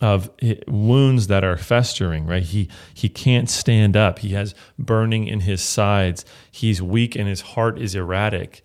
of 0.00 0.28
wounds 0.66 1.28
that 1.28 1.44
are 1.44 1.56
festering 1.56 2.26
right? 2.26 2.42
He 2.42 2.68
he 2.92 3.08
can't 3.08 3.48
stand 3.48 3.96
up. 3.96 4.18
He 4.18 4.30
has 4.30 4.54
burning 4.78 5.26
in 5.26 5.40
his 5.40 5.62
sides. 5.62 6.24
He's 6.50 6.82
weak 6.82 7.16
and 7.16 7.28
his 7.28 7.40
heart 7.40 7.78
is 7.78 7.94
erratic. 7.94 8.62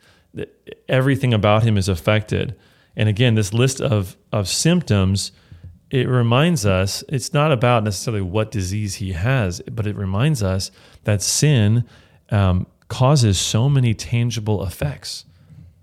Everything 0.89 1.34
about 1.34 1.63
him 1.63 1.78
is 1.78 1.88
affected. 1.88 2.58
And 2.96 3.08
again 3.08 3.36
this 3.36 3.54
list 3.54 3.80
of 3.80 4.18
of 4.34 4.48
symptoms 4.48 5.32
it 5.92 6.08
reminds 6.08 6.66
us 6.66 7.04
it's 7.08 7.34
not 7.34 7.51
about 7.51 7.84
necessarily 7.84 8.22
what 8.22 8.51
disease 8.51 8.96
he 8.96 9.13
has 9.13 9.62
but 9.72 9.88
it 9.88 9.96
reminds 9.96 10.44
us 10.44 10.72
that 11.06 11.22
sin 11.22 11.84
um, 12.32 12.68
causes 12.89 13.39
so 13.39 13.69
many 13.69 13.93
tangible 13.93 14.63
effects 14.63 15.25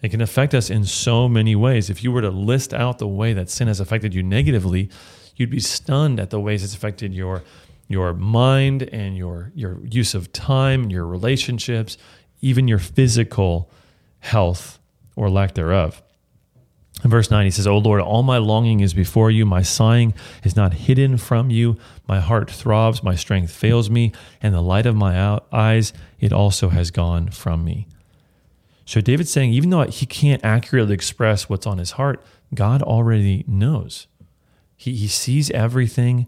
it 0.03 0.11
can 0.11 0.21
affect 0.21 0.55
us 0.55 0.69
in 0.69 0.85
so 0.85 1.29
many 1.29 1.57
ways 1.57 1.89
if 1.89 2.05
you 2.05 2.13
were 2.13 2.21
to 2.21 2.31
list 2.31 2.75
out 2.75 2.99
the 2.99 3.09
way 3.09 3.33
that 3.33 3.49
sin 3.49 3.67
has 3.67 3.81
affected 3.81 4.15
you 4.15 4.23
negatively 4.23 4.91
you'd 5.37 5.51
be 5.51 5.61
stunned 5.61 6.21
at 6.21 6.31
the 6.31 6.41
ways 6.41 6.63
it's 6.63 6.75
affected 6.75 7.15
your 7.15 7.43
your 7.89 8.13
mind 8.13 8.83
and 8.83 9.17
your 9.17 9.53
your 9.55 9.79
use 9.85 10.15
of 10.15 10.33
time 10.33 10.91
your 10.91 11.07
relationships, 11.07 11.97
even 12.41 12.69
your 12.69 12.79
physical 12.79 13.71
health 14.21 14.79
or 15.15 15.31
lack 15.31 15.55
thereof. 15.55 16.03
In 17.05 17.11
verse 17.11 17.31
9, 17.31 17.45
he 17.45 17.51
says, 17.51 17.67
O 17.67 17.77
Lord, 17.77 18.01
all 18.01 18.23
my 18.23 18.39
longing 18.39 18.81
is 18.81 18.95
before 18.95 19.31
you. 19.31 19.45
My 19.45 19.63
sighing 19.63 20.15
is 20.45 20.57
not 20.57 20.75
hidden 20.75 21.19
from 21.19 21.51
you. 21.51 21.77
My 22.09 22.21
heart 22.21 22.51
throbs, 22.51 23.03
my 23.03 23.15
strength 23.15 23.53
fails 23.53 23.91
me, 23.91 24.13
and 24.41 24.55
the 24.55 24.63
light 24.63 24.87
of 24.87 24.97
my 24.97 25.41
eyes, 25.53 25.93
it 26.19 26.33
also 26.33 26.71
has 26.71 26.91
gone 26.91 27.29
from 27.29 27.65
me. 27.65 27.87
So 28.87 29.01
David's 29.01 29.31
saying, 29.31 29.53
even 29.53 29.71
though 29.71 29.83
he 29.83 30.07
can't 30.07 30.45
accurately 30.45 30.95
express 30.95 31.49
what's 31.49 31.67
on 31.67 31.79
his 31.79 31.93
heart, 31.93 32.25
God 32.55 32.83
already 32.83 33.45
knows. 33.47 34.07
He, 34.77 34.95
he 34.95 35.09
sees 35.09 35.51
everything 35.51 36.27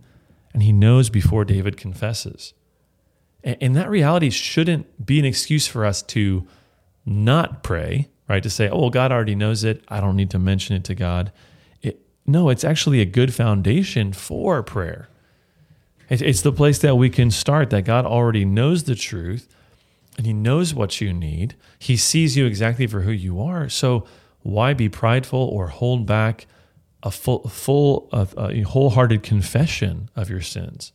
and 0.52 0.62
he 0.62 0.72
knows 0.72 1.08
before 1.08 1.44
David 1.44 1.76
confesses. 1.76 2.54
And, 3.44 3.56
and 3.60 3.76
that 3.76 3.88
reality 3.88 4.30
shouldn't 4.30 5.06
be 5.06 5.18
an 5.18 5.24
excuse 5.24 5.66
for 5.66 5.84
us 5.84 6.02
to 6.02 6.46
not 7.06 7.62
pray, 7.62 8.08
right? 8.28 8.42
To 8.42 8.50
say, 8.50 8.68
oh, 8.68 8.90
God 8.90 9.10
already 9.10 9.34
knows 9.34 9.64
it. 9.64 9.84
I 9.88 10.00
don't 10.00 10.16
need 10.16 10.30
to 10.30 10.38
mention 10.38 10.76
it 10.76 10.84
to 10.84 10.94
God. 10.94 11.32
It, 11.82 12.00
no, 12.26 12.48
it's 12.48 12.64
actually 12.64 13.00
a 13.00 13.06
good 13.06 13.32
foundation 13.32 14.12
for 14.12 14.62
prayer. 14.62 15.08
It, 16.08 16.22
it's 16.22 16.42
the 16.42 16.52
place 16.52 16.78
that 16.80 16.96
we 16.96 17.10
can 17.10 17.30
start, 17.30 17.70
that 17.70 17.84
God 17.84 18.04
already 18.04 18.44
knows 18.44 18.84
the 18.84 18.94
truth 18.94 19.48
and 20.16 20.26
He 20.26 20.32
knows 20.32 20.74
what 20.74 21.00
you 21.00 21.12
need. 21.12 21.54
He 21.78 21.96
sees 21.96 22.36
you 22.36 22.44
exactly 22.46 22.86
for 22.86 23.02
who 23.02 23.12
you 23.12 23.40
are. 23.40 23.68
So 23.68 24.06
why 24.42 24.74
be 24.74 24.88
prideful 24.88 25.40
or 25.40 25.68
hold 25.68 26.06
back? 26.06 26.46
a 27.02 27.10
full, 27.10 27.48
full 27.48 28.08
of 28.12 28.36
uh, 28.36 28.48
a 28.50 28.62
wholehearted 28.62 29.22
confession 29.22 30.10
of 30.16 30.28
your 30.28 30.40
sins. 30.40 30.92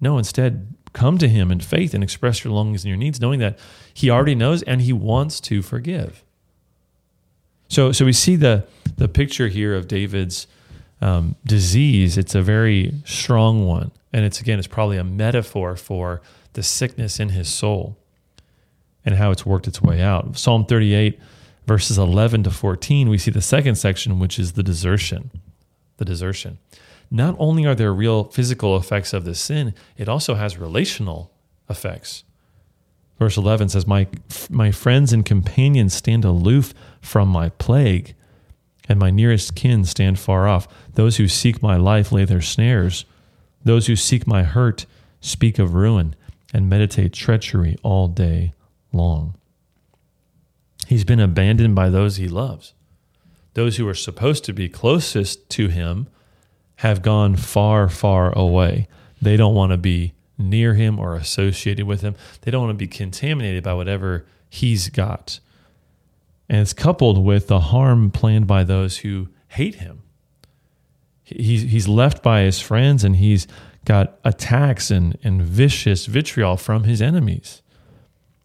No, 0.00 0.18
instead, 0.18 0.74
come 0.92 1.18
to 1.18 1.28
Him 1.28 1.50
in 1.50 1.60
faith 1.60 1.94
and 1.94 2.04
express 2.04 2.44
your 2.44 2.52
longings 2.52 2.84
and 2.84 2.88
your 2.88 2.98
needs, 2.98 3.20
knowing 3.20 3.40
that 3.40 3.58
He 3.92 4.10
already 4.10 4.34
knows 4.34 4.62
and 4.62 4.82
He 4.82 4.92
wants 4.92 5.40
to 5.40 5.62
forgive. 5.62 6.22
So, 7.68 7.92
so 7.92 8.04
we 8.04 8.12
see 8.12 8.36
the 8.36 8.66
the 8.96 9.08
picture 9.08 9.48
here 9.48 9.74
of 9.74 9.88
David's 9.88 10.46
um, 11.00 11.36
disease. 11.44 12.16
It's 12.16 12.34
a 12.34 12.42
very 12.42 12.94
strong 13.04 13.66
one, 13.66 13.90
and 14.12 14.24
it's 14.24 14.40
again, 14.40 14.58
it's 14.58 14.68
probably 14.68 14.96
a 14.96 15.04
metaphor 15.04 15.76
for 15.76 16.22
the 16.54 16.62
sickness 16.62 17.20
in 17.20 17.30
his 17.30 17.48
soul 17.52 17.98
and 19.04 19.16
how 19.16 19.30
it's 19.30 19.44
worked 19.44 19.66
its 19.68 19.82
way 19.82 20.00
out. 20.00 20.38
Psalm 20.38 20.64
thirty 20.64 20.94
eight 20.94 21.20
verses 21.66 21.98
11 21.98 22.44
to 22.44 22.50
14, 22.50 23.08
we 23.08 23.18
see 23.18 23.30
the 23.30 23.42
second 23.42 23.74
section, 23.74 24.18
which 24.18 24.38
is 24.38 24.52
the 24.52 24.62
desertion. 24.62 25.30
The 25.98 26.04
desertion. 26.04 26.58
Not 27.10 27.36
only 27.38 27.66
are 27.66 27.74
there 27.74 27.92
real 27.92 28.24
physical 28.24 28.76
effects 28.76 29.12
of 29.12 29.24
this 29.24 29.40
sin, 29.40 29.74
it 29.96 30.08
also 30.08 30.34
has 30.34 30.56
relational 30.56 31.32
effects. 31.68 32.24
Verse 33.18 33.36
11 33.36 33.70
says, 33.70 33.86
My, 33.86 34.06
my 34.50 34.70
friends 34.70 35.12
and 35.12 35.24
companions 35.24 35.94
stand 35.94 36.24
aloof 36.24 36.74
from 37.06 37.28
my 37.28 37.48
plague, 37.50 38.14
and 38.88 38.98
my 38.98 39.10
nearest 39.10 39.54
kin 39.54 39.84
stand 39.84 40.18
far 40.18 40.48
off. 40.48 40.66
Those 40.94 41.16
who 41.16 41.28
seek 41.28 41.62
my 41.62 41.76
life 41.76 42.12
lay 42.12 42.24
their 42.24 42.42
snares. 42.42 43.04
Those 43.64 43.86
who 43.86 43.96
seek 43.96 44.26
my 44.26 44.42
hurt 44.42 44.86
speak 45.20 45.58
of 45.58 45.74
ruin 45.74 46.14
and 46.52 46.68
meditate 46.68 47.12
treachery 47.12 47.76
all 47.82 48.08
day 48.08 48.52
long. 48.92 49.34
He's 50.86 51.04
been 51.04 51.20
abandoned 51.20 51.74
by 51.74 51.90
those 51.90 52.16
he 52.16 52.28
loves. 52.28 52.74
Those 53.54 53.76
who 53.76 53.88
are 53.88 53.94
supposed 53.94 54.44
to 54.44 54.52
be 54.52 54.68
closest 54.68 55.48
to 55.50 55.68
him 55.68 56.08
have 56.76 57.02
gone 57.02 57.36
far, 57.36 57.88
far 57.88 58.36
away. 58.36 58.88
They 59.20 59.36
don't 59.36 59.54
want 59.54 59.72
to 59.72 59.78
be 59.78 60.12
near 60.38 60.74
him 60.74 60.98
or 60.98 61.16
associated 61.16 61.86
with 61.86 62.02
him. 62.02 62.14
They 62.42 62.50
don't 62.50 62.66
want 62.66 62.78
to 62.78 62.84
be 62.84 62.86
contaminated 62.86 63.64
by 63.64 63.74
whatever 63.74 64.26
he's 64.48 64.90
got. 64.90 65.40
And 66.48 66.60
it's 66.60 66.72
coupled 66.72 67.24
with 67.24 67.48
the 67.48 67.60
harm 67.60 68.10
planned 68.10 68.46
by 68.46 68.64
those 68.64 68.98
who 68.98 69.28
hate 69.48 69.76
him. 69.76 70.02
He's, 71.22 71.62
he's 71.62 71.88
left 71.88 72.22
by 72.22 72.42
his 72.42 72.60
friends 72.60 73.02
and 73.02 73.16
he's 73.16 73.48
got 73.84 74.18
attacks 74.24 74.90
and, 74.90 75.18
and 75.24 75.42
vicious 75.42 76.06
vitriol 76.06 76.56
from 76.56 76.84
his 76.84 77.02
enemies. 77.02 77.62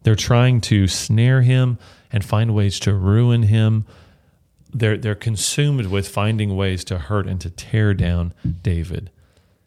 They're 0.02 0.14
trying 0.14 0.60
to 0.62 0.88
snare 0.88 1.42
him 1.42 1.78
and 2.10 2.24
find 2.24 2.54
ways 2.54 2.80
to 2.80 2.94
ruin 2.94 3.44
him. 3.44 3.86
They're, 4.72 4.96
they're 4.96 5.14
consumed 5.14 5.86
with 5.86 6.08
finding 6.08 6.56
ways 6.56 6.84
to 6.84 6.98
hurt 6.98 7.26
and 7.26 7.40
to 7.40 7.50
tear 7.50 7.94
down 7.94 8.34
David. 8.62 9.10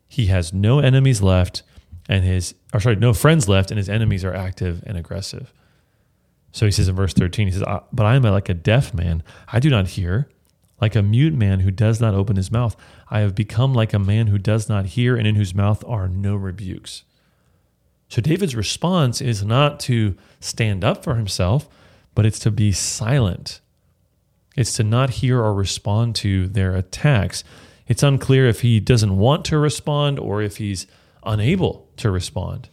He 0.08 0.27
has 0.27 0.54
no 0.54 0.80
enemies 0.80 1.22
left, 1.22 1.63
and 2.08 2.24
his, 2.24 2.56
or 2.74 2.80
sorry, 2.80 2.96
no 2.96 3.13
friends 3.13 3.50
left, 3.50 3.72
and 3.72 3.77
his 3.77 3.89
enemies 3.89 4.24
are 4.24 4.34
active 4.34 4.84
and 4.86 4.98
aggressive. 4.98 5.54
So 6.56 6.66
he 6.66 6.72
says 6.72 6.88
in 6.88 6.96
verse 6.96 7.14
13, 7.14 7.48
he 7.48 7.52
says, 7.52 7.64
But 7.92 8.06
I 8.06 8.16
am 8.16 8.22
like 8.22 8.48
a 8.48 8.54
deaf 8.54 8.94
man. 8.94 9.24
I 9.52 9.60
do 9.60 9.70
not 9.70 9.90
hear, 9.90 10.30
like 10.80 10.96
a 10.96 11.02
mute 11.02 11.34
man 11.34 11.60
who 11.60 11.70
does 11.70 12.00
not 12.00 12.14
open 12.14 12.38
his 12.38 12.50
mouth. 12.50 12.78
I 13.10 13.20
have 13.20 13.36
become 13.36 13.74
like 13.74 13.92
a 13.92 14.00
man 14.00 14.28
who 14.28 14.38
does 14.38 14.70
not 14.70 14.86
hear, 14.86 15.18
and 15.18 15.28
in 15.28 15.36
whose 15.36 15.54
mouth 15.54 15.84
are 15.86 16.08
no 16.08 16.34
rebukes. 16.34 17.04
So 18.08 18.22
David's 18.22 18.56
response 18.56 19.20
is 19.20 19.44
not 19.44 19.82
to 19.82 20.16
stand 20.40 20.86
up 20.86 21.04
for 21.04 21.16
himself, 21.16 21.68
but 22.14 22.26
it's 22.26 22.40
to 22.40 22.52
be 22.52 22.72
silent. 22.72 23.60
It's 24.56 24.72
to 24.78 24.84
not 24.86 25.10
hear 25.10 25.42
or 25.42 25.54
respond 25.54 26.16
to 26.18 26.48
their 26.48 26.74
attacks. 26.74 27.44
It's 27.90 28.02
unclear 28.02 28.48
if 28.48 28.62
he 28.62 28.80
doesn't 28.80 29.18
want 29.18 29.44
to 29.46 29.58
respond 29.58 30.20
or 30.20 30.42
if 30.42 30.56
he's 30.56 30.88
unable 31.26 31.90
to 31.98 32.10
respond, 32.10 32.70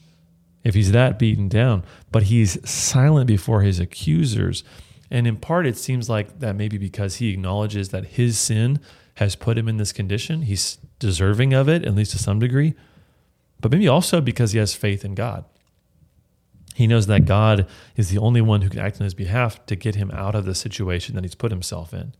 if 0.64 0.74
he's 0.74 0.92
that 0.92 1.18
beaten 1.18 1.48
down. 1.48 1.84
But 2.10 2.24
he's 2.24 2.58
silent 2.68 3.26
before 3.26 3.62
his 3.62 3.80
accusers 3.80 4.64
And 5.12 5.26
in 5.26 5.36
part, 5.36 5.66
it 5.66 5.76
seems 5.76 6.08
like 6.08 6.40
that 6.40 6.56
maybe 6.56 6.78
because 6.78 7.16
he 7.16 7.28
acknowledges 7.28 7.90
that 7.90 8.06
his 8.06 8.38
sin 8.38 8.80
has 9.16 9.36
put 9.36 9.58
him 9.58 9.68
in 9.68 9.76
this 9.76 9.92
condition. 9.92 10.40
He's 10.40 10.78
deserving 10.98 11.52
of 11.52 11.68
it, 11.68 11.84
at 11.84 11.94
least 11.94 12.12
to 12.12 12.18
some 12.18 12.38
degree. 12.38 12.74
But 13.60 13.70
maybe 13.70 13.86
also 13.86 14.22
because 14.22 14.52
he 14.52 14.58
has 14.58 14.74
faith 14.74 15.04
in 15.04 15.14
God. 15.14 15.44
He 16.74 16.86
knows 16.86 17.08
that 17.08 17.26
God 17.26 17.66
is 17.94 18.08
the 18.08 18.16
only 18.16 18.40
one 18.40 18.62
who 18.62 18.70
can 18.70 18.80
act 18.80 19.02
on 19.02 19.04
his 19.04 19.12
behalf 19.12 19.64
to 19.66 19.76
get 19.76 19.96
him 19.96 20.10
out 20.12 20.34
of 20.34 20.46
the 20.46 20.54
situation 20.54 21.14
that 21.14 21.24
he's 21.24 21.34
put 21.34 21.52
himself 21.52 21.92
in. 21.92 22.14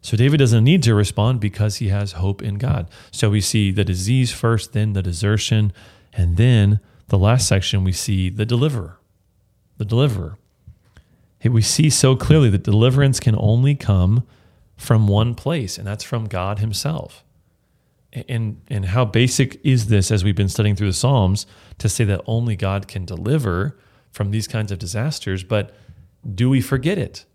So 0.00 0.16
David 0.16 0.38
doesn't 0.38 0.64
need 0.64 0.82
to 0.84 0.94
respond 0.94 1.40
because 1.40 1.76
he 1.76 1.88
has 1.88 2.12
hope 2.12 2.40
in 2.40 2.54
God. 2.56 2.88
So 3.10 3.28
we 3.28 3.42
see 3.42 3.70
the 3.70 3.84
disease 3.84 4.32
first, 4.32 4.72
then 4.72 4.94
the 4.94 5.02
desertion, 5.02 5.74
and 6.14 6.38
then 6.38 6.80
the 7.08 7.18
last 7.18 7.46
section 7.46 7.84
we 7.84 7.92
see 7.92 8.30
the 8.30 8.46
deliverer. 8.46 8.98
The 9.76 9.84
deliverer. 9.84 10.38
We 11.42 11.62
see 11.62 11.90
so 11.90 12.16
clearly 12.16 12.48
that 12.50 12.62
deliverance 12.62 13.20
can 13.20 13.36
only 13.38 13.74
come 13.74 14.26
from 14.76 15.06
one 15.06 15.34
place, 15.34 15.76
and 15.76 15.86
that's 15.86 16.04
from 16.04 16.26
God 16.26 16.58
Himself. 16.58 17.22
And, 18.12 18.62
and 18.68 18.86
how 18.86 19.04
basic 19.04 19.60
is 19.64 19.86
this 19.86 20.10
as 20.10 20.24
we've 20.24 20.36
been 20.36 20.48
studying 20.48 20.76
through 20.76 20.86
the 20.86 20.94
Psalms 20.94 21.46
to 21.78 21.88
say 21.88 22.04
that 22.04 22.22
only 22.26 22.56
God 22.56 22.88
can 22.88 23.04
deliver 23.04 23.76
from 24.10 24.30
these 24.30 24.48
kinds 24.48 24.72
of 24.72 24.78
disasters? 24.78 25.42
But 25.44 25.74
do 26.34 26.48
we 26.48 26.60
forget 26.60 26.96
it? 26.96 27.26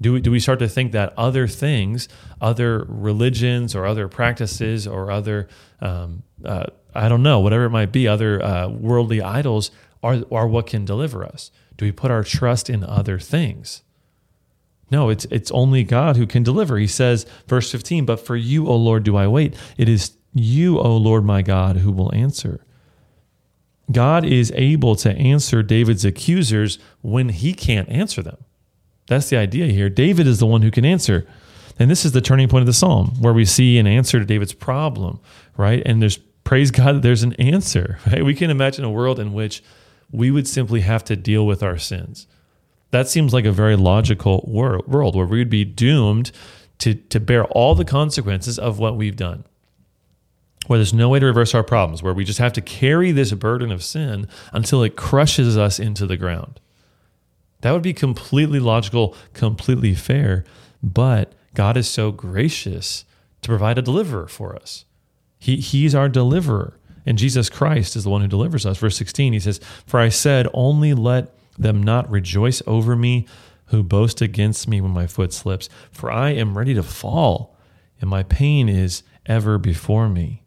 Do 0.00 0.12
we, 0.14 0.20
do 0.20 0.30
we 0.30 0.38
start 0.38 0.60
to 0.60 0.68
think 0.68 0.92
that 0.92 1.12
other 1.16 1.48
things, 1.48 2.08
other 2.40 2.84
religions 2.88 3.74
or 3.74 3.84
other 3.84 4.06
practices 4.06 4.86
or 4.86 5.10
other, 5.10 5.48
um, 5.80 6.22
uh, 6.44 6.66
I 6.94 7.08
don't 7.08 7.22
know, 7.22 7.40
whatever 7.40 7.64
it 7.64 7.70
might 7.70 7.90
be, 7.90 8.06
other 8.06 8.42
uh, 8.42 8.68
worldly 8.68 9.20
idols 9.20 9.72
are, 10.02 10.22
are 10.30 10.46
what 10.46 10.68
can 10.68 10.84
deliver 10.84 11.24
us? 11.24 11.50
Do 11.76 11.84
we 11.84 11.92
put 11.92 12.10
our 12.10 12.22
trust 12.22 12.70
in 12.70 12.84
other 12.84 13.18
things? 13.18 13.82
No, 14.90 15.10
it's 15.10 15.26
it's 15.26 15.50
only 15.50 15.84
God 15.84 16.16
who 16.16 16.26
can 16.26 16.42
deliver. 16.42 16.78
He 16.78 16.86
says, 16.86 17.26
verse 17.46 17.70
15, 17.70 18.06
but 18.06 18.24
for 18.24 18.36
you, 18.36 18.66
O 18.66 18.76
Lord, 18.76 19.02
do 19.02 19.16
I 19.16 19.26
wait. 19.26 19.54
It 19.76 19.88
is 19.88 20.16
you, 20.32 20.78
O 20.78 20.96
Lord 20.96 21.24
my 21.24 21.42
God, 21.42 21.78
who 21.78 21.92
will 21.92 22.14
answer. 22.14 22.64
God 23.90 24.24
is 24.24 24.52
able 24.54 24.96
to 24.96 25.10
answer 25.10 25.62
David's 25.62 26.04
accusers 26.04 26.78
when 27.00 27.30
he 27.30 27.54
can't 27.54 27.88
answer 27.88 28.22
them. 28.22 28.44
That's 29.08 29.30
the 29.30 29.36
idea 29.36 29.66
here. 29.66 29.88
David 29.88 30.26
is 30.26 30.38
the 30.38 30.46
one 30.46 30.62
who 30.62 30.70
can 30.70 30.84
answer. 30.84 31.26
And 31.78 31.90
this 31.90 32.04
is 32.04 32.12
the 32.12 32.20
turning 32.20 32.48
point 32.48 32.62
of 32.62 32.66
the 32.66 32.72
psalm 32.72 33.16
where 33.20 33.32
we 33.32 33.44
see 33.44 33.78
an 33.78 33.86
answer 33.86 34.18
to 34.18 34.24
David's 34.24 34.52
problem, 34.52 35.20
right? 35.56 35.82
And 35.86 36.02
there's 36.02 36.18
praise 36.44 36.70
God 36.70 36.96
that 36.96 37.02
there's 37.02 37.22
an 37.22 37.34
answer, 37.34 37.98
right? 38.06 38.24
We 38.24 38.34
can 38.34 38.50
imagine 38.50 38.84
a 38.84 38.90
world 38.90 39.18
in 39.18 39.32
which 39.32 39.62
we 40.10 40.30
would 40.30 40.48
simply 40.48 40.80
have 40.80 41.04
to 41.04 41.16
deal 41.16 41.46
with 41.46 41.62
our 41.62 41.78
sins 41.78 42.26
that 42.90 43.08
seems 43.08 43.32
like 43.32 43.44
a 43.44 43.52
very 43.52 43.76
logical 43.76 44.44
wor- 44.46 44.82
world 44.86 45.14
where 45.14 45.26
we 45.26 45.38
would 45.38 45.50
be 45.50 45.64
doomed 45.64 46.32
to, 46.78 46.94
to 46.94 47.20
bear 47.20 47.44
all 47.44 47.74
the 47.74 47.84
consequences 47.84 48.58
of 48.58 48.78
what 48.78 48.96
we've 48.96 49.16
done. 49.16 49.44
Where 50.66 50.78
there's 50.78 50.94
no 50.94 51.08
way 51.08 51.18
to 51.18 51.26
reverse 51.26 51.54
our 51.54 51.62
problems, 51.62 52.02
where 52.02 52.14
we 52.14 52.24
just 52.24 52.38
have 52.38 52.52
to 52.54 52.60
carry 52.60 53.10
this 53.10 53.32
burden 53.32 53.72
of 53.72 53.82
sin 53.82 54.28
until 54.52 54.82
it 54.82 54.96
crushes 54.96 55.56
us 55.56 55.78
into 55.78 56.06
the 56.06 56.16
ground. 56.16 56.60
That 57.60 57.72
would 57.72 57.82
be 57.82 57.94
completely 57.94 58.60
logical, 58.60 59.16
completely 59.32 59.94
fair, 59.94 60.44
but 60.82 61.32
God 61.54 61.76
is 61.76 61.88
so 61.88 62.12
gracious 62.12 63.04
to 63.42 63.48
provide 63.48 63.78
a 63.78 63.82
deliverer 63.82 64.28
for 64.28 64.54
us. 64.54 64.84
He, 65.38 65.56
he's 65.56 65.94
our 65.94 66.08
deliverer, 66.08 66.78
and 67.04 67.18
Jesus 67.18 67.48
Christ 67.48 67.96
is 67.96 68.04
the 68.04 68.10
one 68.10 68.20
who 68.20 68.28
delivers 68.28 68.66
us. 68.66 68.78
Verse 68.78 68.96
16, 68.96 69.32
he 69.32 69.40
says, 69.40 69.60
For 69.86 70.00
I 70.00 70.08
said, 70.08 70.48
Only 70.52 70.94
let 70.94 71.34
them 71.58 71.82
not 71.82 72.10
rejoice 72.10 72.62
over 72.66 72.94
me 72.94 73.26
who 73.66 73.82
boast 73.82 74.20
against 74.20 74.68
me 74.68 74.80
when 74.80 74.92
my 74.92 75.06
foot 75.06 75.32
slips, 75.32 75.68
for 75.90 76.10
I 76.10 76.30
am 76.30 76.56
ready 76.56 76.74
to 76.74 76.82
fall, 76.82 77.56
and 78.00 78.08
my 78.08 78.22
pain 78.22 78.68
is 78.68 79.02
ever 79.26 79.58
before 79.58 80.08
me. 80.08 80.42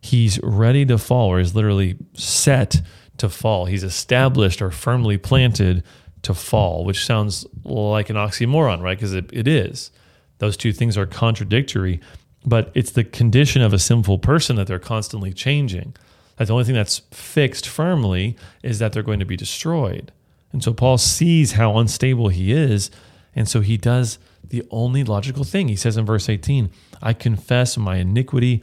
He's 0.00 0.40
ready 0.42 0.84
to 0.86 0.98
fall, 0.98 1.28
or 1.28 1.40
is 1.40 1.54
literally 1.54 1.96
set 2.14 2.82
to 3.18 3.28
fall. 3.28 3.66
He's 3.66 3.84
established 3.84 4.62
or 4.62 4.70
firmly 4.70 5.18
planted 5.18 5.82
to 6.22 6.34
fall, 6.34 6.84
which 6.84 7.04
sounds 7.04 7.46
like 7.64 8.10
an 8.10 8.16
oxymoron, 8.16 8.80
right? 8.80 8.96
Because 8.96 9.14
it, 9.14 9.30
it 9.32 9.48
is. 9.48 9.90
Those 10.38 10.56
two 10.56 10.72
things 10.72 10.96
are 10.96 11.06
contradictory, 11.06 12.00
but 12.44 12.70
it's 12.74 12.92
the 12.92 13.04
condition 13.04 13.62
of 13.62 13.72
a 13.72 13.78
sinful 13.78 14.18
person 14.18 14.56
that 14.56 14.66
they're 14.66 14.78
constantly 14.78 15.32
changing 15.32 15.94
that 16.36 16.46
the 16.46 16.52
only 16.54 16.64
thing 16.64 16.74
that's 16.74 16.98
fixed 17.10 17.68
firmly 17.68 18.36
is 18.62 18.78
that 18.78 18.92
they're 18.92 19.02
going 19.02 19.20
to 19.20 19.24
be 19.24 19.36
destroyed. 19.36 20.12
And 20.52 20.62
so 20.62 20.72
Paul 20.72 20.98
sees 20.98 21.52
how 21.52 21.78
unstable 21.78 22.28
he 22.28 22.52
is. 22.52 22.90
And 23.34 23.48
so 23.48 23.60
he 23.60 23.76
does 23.76 24.18
the 24.46 24.64
only 24.70 25.04
logical 25.04 25.44
thing. 25.44 25.68
He 25.68 25.76
says 25.76 25.96
in 25.96 26.04
verse 26.04 26.28
18, 26.28 26.70
I 27.00 27.12
confess 27.12 27.76
my 27.76 27.96
iniquity. 27.96 28.62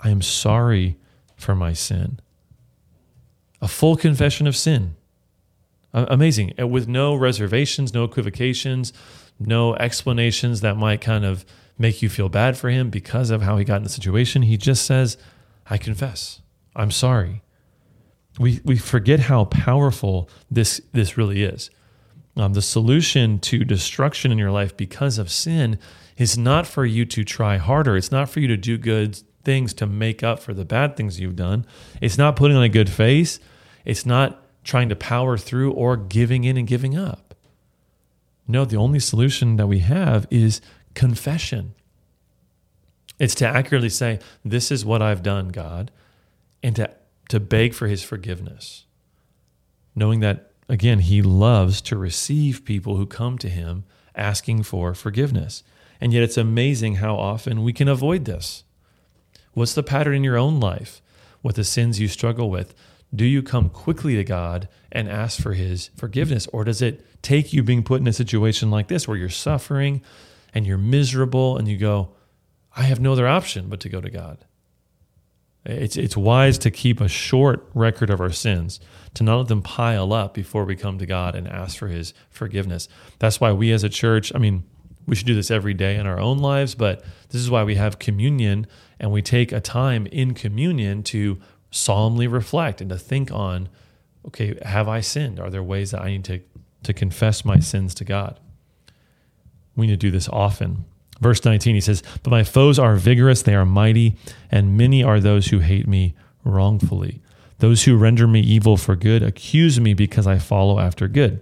I 0.00 0.10
am 0.10 0.20
sorry 0.20 0.96
for 1.36 1.54
my 1.54 1.72
sin. 1.72 2.20
A 3.60 3.68
full 3.68 3.96
confession 3.96 4.46
of 4.46 4.56
sin. 4.56 4.96
Amazing. 5.94 6.54
With 6.58 6.88
no 6.88 7.14
reservations, 7.14 7.92
no 7.92 8.04
equivocations, 8.04 8.92
no 9.38 9.74
explanations 9.76 10.60
that 10.62 10.76
might 10.76 11.00
kind 11.00 11.24
of 11.24 11.44
make 11.78 12.02
you 12.02 12.08
feel 12.08 12.28
bad 12.28 12.56
for 12.56 12.70
him 12.70 12.90
because 12.90 13.30
of 13.30 13.42
how 13.42 13.56
he 13.56 13.64
got 13.64 13.76
in 13.76 13.82
the 13.82 13.88
situation. 13.88 14.42
He 14.42 14.56
just 14.56 14.86
says, 14.86 15.16
I 15.68 15.78
confess. 15.78 16.40
I'm 16.74 16.90
sorry. 16.90 17.42
We, 18.38 18.60
we 18.64 18.78
forget 18.78 19.20
how 19.20 19.44
powerful 19.46 20.30
this, 20.50 20.80
this 20.92 21.18
really 21.18 21.42
is. 21.42 21.70
Um, 22.36 22.54
the 22.54 22.62
solution 22.62 23.38
to 23.40 23.64
destruction 23.64 24.32
in 24.32 24.38
your 24.38 24.50
life 24.50 24.74
because 24.74 25.18
of 25.18 25.30
sin 25.30 25.78
is 26.16 26.38
not 26.38 26.66
for 26.66 26.86
you 26.86 27.04
to 27.04 27.24
try 27.24 27.58
harder. 27.58 27.96
It's 27.96 28.12
not 28.12 28.30
for 28.30 28.40
you 28.40 28.48
to 28.48 28.56
do 28.56 28.78
good 28.78 29.20
things 29.44 29.74
to 29.74 29.86
make 29.86 30.22
up 30.22 30.38
for 30.38 30.54
the 30.54 30.64
bad 30.64 30.96
things 30.96 31.20
you've 31.20 31.36
done. 31.36 31.66
It's 32.00 32.16
not 32.16 32.36
putting 32.36 32.56
on 32.56 32.62
a 32.62 32.68
good 32.70 32.88
face. 32.88 33.38
It's 33.84 34.06
not 34.06 34.40
trying 34.64 34.88
to 34.88 34.96
power 34.96 35.36
through 35.36 35.72
or 35.72 35.96
giving 35.96 36.44
in 36.44 36.56
and 36.56 36.66
giving 36.66 36.96
up. 36.96 37.34
No, 38.46 38.64
the 38.64 38.76
only 38.76 38.98
solution 38.98 39.56
that 39.56 39.66
we 39.66 39.80
have 39.80 40.26
is 40.30 40.60
confession. 40.94 41.74
It's 43.18 43.34
to 43.36 43.46
accurately 43.46 43.88
say, 43.88 44.18
This 44.44 44.70
is 44.70 44.84
what 44.84 45.02
I've 45.02 45.22
done, 45.22 45.48
God 45.48 45.90
and 46.62 46.76
to, 46.76 46.90
to 47.28 47.40
beg 47.40 47.74
for 47.74 47.88
his 47.88 48.02
forgiveness, 48.02 48.84
knowing 49.94 50.20
that, 50.20 50.52
again, 50.68 51.00
he 51.00 51.20
loves 51.20 51.80
to 51.82 51.96
receive 51.96 52.64
people 52.64 52.96
who 52.96 53.06
come 53.06 53.36
to 53.38 53.48
him 53.48 53.84
asking 54.14 54.62
for 54.62 54.94
forgiveness. 54.94 55.62
And 56.00 56.12
yet 56.12 56.22
it's 56.22 56.36
amazing 56.36 56.96
how 56.96 57.16
often 57.16 57.62
we 57.62 57.72
can 57.72 57.88
avoid 57.88 58.24
this. 58.24 58.64
What's 59.54 59.74
the 59.74 59.82
pattern 59.82 60.14
in 60.14 60.24
your 60.24 60.38
own 60.38 60.60
life? 60.60 61.02
What 61.42 61.56
the 61.56 61.64
sins 61.64 62.00
you 62.00 62.08
struggle 62.08 62.50
with? 62.50 62.74
Do 63.14 63.24
you 63.24 63.42
come 63.42 63.68
quickly 63.68 64.16
to 64.16 64.24
God 64.24 64.68
and 64.90 65.08
ask 65.08 65.40
for 65.40 65.52
his 65.52 65.90
forgiveness? 65.96 66.46
Or 66.52 66.64
does 66.64 66.80
it 66.80 67.04
take 67.22 67.52
you 67.52 67.62
being 67.62 67.82
put 67.82 68.00
in 68.00 68.06
a 68.06 68.12
situation 68.12 68.70
like 68.70 68.88
this 68.88 69.06
where 69.06 69.16
you're 69.16 69.28
suffering 69.28 70.02
and 70.54 70.66
you're 70.66 70.78
miserable 70.78 71.56
and 71.56 71.68
you 71.68 71.76
go, 71.76 72.14
I 72.74 72.84
have 72.84 73.00
no 73.00 73.12
other 73.12 73.28
option 73.28 73.68
but 73.68 73.80
to 73.80 73.88
go 73.88 74.00
to 74.00 74.10
God? 74.10 74.44
It's, 75.64 75.96
it's 75.96 76.16
wise 76.16 76.58
to 76.58 76.70
keep 76.70 77.00
a 77.00 77.08
short 77.08 77.68
record 77.74 78.10
of 78.10 78.20
our 78.20 78.32
sins, 78.32 78.80
to 79.14 79.22
not 79.22 79.38
let 79.38 79.48
them 79.48 79.62
pile 79.62 80.12
up 80.12 80.34
before 80.34 80.64
we 80.64 80.74
come 80.74 80.98
to 80.98 81.06
God 81.06 81.36
and 81.36 81.46
ask 81.46 81.76
for 81.76 81.88
His 81.88 82.14
forgiveness. 82.30 82.88
That's 83.20 83.40
why 83.40 83.52
we 83.52 83.70
as 83.72 83.84
a 83.84 83.88
church, 83.88 84.32
I 84.34 84.38
mean, 84.38 84.64
we 85.06 85.14
should 85.14 85.26
do 85.26 85.34
this 85.34 85.50
every 85.50 85.74
day 85.74 85.96
in 85.96 86.06
our 86.06 86.18
own 86.18 86.38
lives, 86.38 86.74
but 86.74 87.04
this 87.28 87.40
is 87.40 87.50
why 87.50 87.64
we 87.64 87.76
have 87.76 87.98
communion 87.98 88.66
and 88.98 89.12
we 89.12 89.22
take 89.22 89.52
a 89.52 89.60
time 89.60 90.06
in 90.06 90.34
communion 90.34 91.02
to 91.04 91.40
solemnly 91.72 92.28
reflect 92.28 92.80
and 92.80 92.88
to 92.90 92.96
think 92.96 93.32
on 93.32 93.68
okay, 94.28 94.56
have 94.62 94.88
I 94.88 95.00
sinned? 95.00 95.40
Are 95.40 95.50
there 95.50 95.62
ways 95.64 95.90
that 95.90 96.02
I 96.02 96.10
need 96.10 96.24
to, 96.26 96.40
to 96.84 96.92
confess 96.92 97.44
my 97.44 97.58
sins 97.58 97.92
to 97.96 98.04
God? 98.04 98.38
We 99.74 99.86
need 99.86 99.94
to 99.94 100.06
do 100.06 100.10
this 100.10 100.28
often. 100.28 100.84
Verse 101.20 101.44
19, 101.44 101.74
he 101.74 101.80
says, 101.80 102.02
But 102.22 102.30
my 102.30 102.44
foes 102.44 102.78
are 102.78 102.96
vigorous, 102.96 103.42
they 103.42 103.54
are 103.54 103.64
mighty, 103.64 104.16
and 104.50 104.76
many 104.76 105.02
are 105.02 105.20
those 105.20 105.48
who 105.48 105.60
hate 105.60 105.86
me 105.88 106.14
wrongfully. 106.44 107.20
Those 107.58 107.84
who 107.84 107.96
render 107.96 108.26
me 108.26 108.40
evil 108.40 108.76
for 108.76 108.96
good 108.96 109.22
accuse 109.22 109.80
me 109.80 109.94
because 109.94 110.26
I 110.26 110.38
follow 110.38 110.80
after 110.80 111.06
good. 111.06 111.40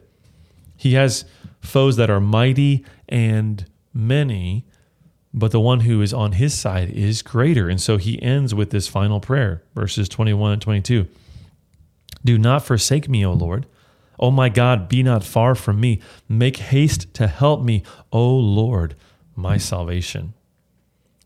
He 0.76 0.94
has 0.94 1.24
foes 1.60 1.96
that 1.96 2.10
are 2.10 2.20
mighty 2.20 2.84
and 3.08 3.64
many, 3.92 4.66
but 5.32 5.52
the 5.52 5.60
one 5.60 5.80
who 5.80 6.02
is 6.02 6.12
on 6.12 6.32
his 6.32 6.54
side 6.54 6.90
is 6.90 7.22
greater. 7.22 7.68
And 7.68 7.80
so 7.80 7.96
he 7.96 8.20
ends 8.22 8.54
with 8.54 8.70
this 8.70 8.88
final 8.88 9.20
prayer, 9.20 9.62
verses 9.74 10.08
21 10.08 10.52
and 10.52 10.62
22. 10.62 11.06
Do 12.24 12.38
not 12.38 12.64
forsake 12.64 13.08
me, 13.08 13.24
O 13.24 13.32
Lord. 13.32 13.66
O 14.18 14.30
my 14.30 14.48
God, 14.48 14.88
be 14.88 15.02
not 15.02 15.24
far 15.24 15.54
from 15.54 15.80
me. 15.80 16.00
Make 16.28 16.58
haste 16.58 17.12
to 17.14 17.26
help 17.26 17.62
me, 17.62 17.82
O 18.12 18.28
Lord 18.36 18.94
my 19.40 19.56
salvation. 19.56 20.34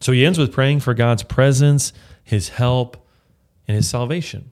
So 0.00 0.12
he 0.12 0.24
ends 0.24 0.38
with 0.38 0.52
praying 0.52 0.80
for 0.80 0.94
God's 0.94 1.22
presence, 1.22 1.92
his 2.22 2.50
help, 2.50 2.96
and 3.66 3.76
his 3.76 3.88
salvation. 3.88 4.50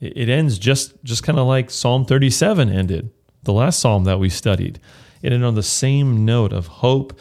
It 0.00 0.28
ends 0.28 0.58
just, 0.58 1.02
just 1.04 1.22
kind 1.22 1.38
of 1.38 1.46
like 1.46 1.70
Psalm 1.70 2.06
37 2.06 2.70
ended, 2.70 3.10
the 3.42 3.52
last 3.52 3.78
psalm 3.80 4.04
that 4.04 4.18
we 4.18 4.30
studied. 4.30 4.80
It 5.22 5.32
ended 5.32 5.46
on 5.46 5.54
the 5.54 5.62
same 5.62 6.24
note 6.24 6.52
of 6.52 6.66
hope 6.66 7.18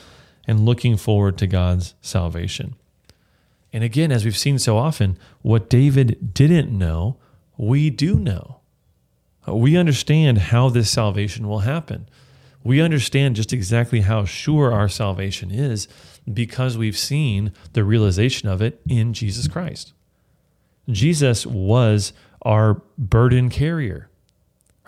and 0.50 0.66
looking 0.66 0.98
forward 0.98 1.38
to 1.38 1.46
God's 1.46 1.94
salvation. 2.02 2.74
And 3.72 3.84
again, 3.84 4.12
as 4.12 4.26
we've 4.26 4.36
seen 4.36 4.58
so 4.58 4.80
often, 4.80 5.16
what 5.44 5.70
David 5.70 6.34
didn't 6.34 6.76
know, 6.76 7.18
we 7.56 7.92
do 7.92 8.16
know. 8.16 8.60
We 9.46 9.78
understand 9.78 10.40
how 10.40 10.70
this 10.70 10.90
salvation 10.90 11.48
will 11.48 11.60
happen. 11.60 12.10
We 12.64 12.82
understand 12.82 13.36
just 13.36 13.54
exactly 13.54 14.02
how 14.02 14.26
sure 14.26 14.74
our 14.74 14.90
salvation 14.90 15.52
is 15.52 15.88
because 16.34 16.80
we've 16.80 16.98
seen 16.98 17.54
the 17.74 17.84
realization 17.84 18.50
of 18.50 18.60
it 18.60 18.82
in 18.90 19.14
Jesus 19.14 19.48
Christ. 19.48 19.94
Jesus 20.90 21.46
was 21.46 22.12
our 22.42 22.82
burden 22.98 23.52
carrier. 23.52 24.09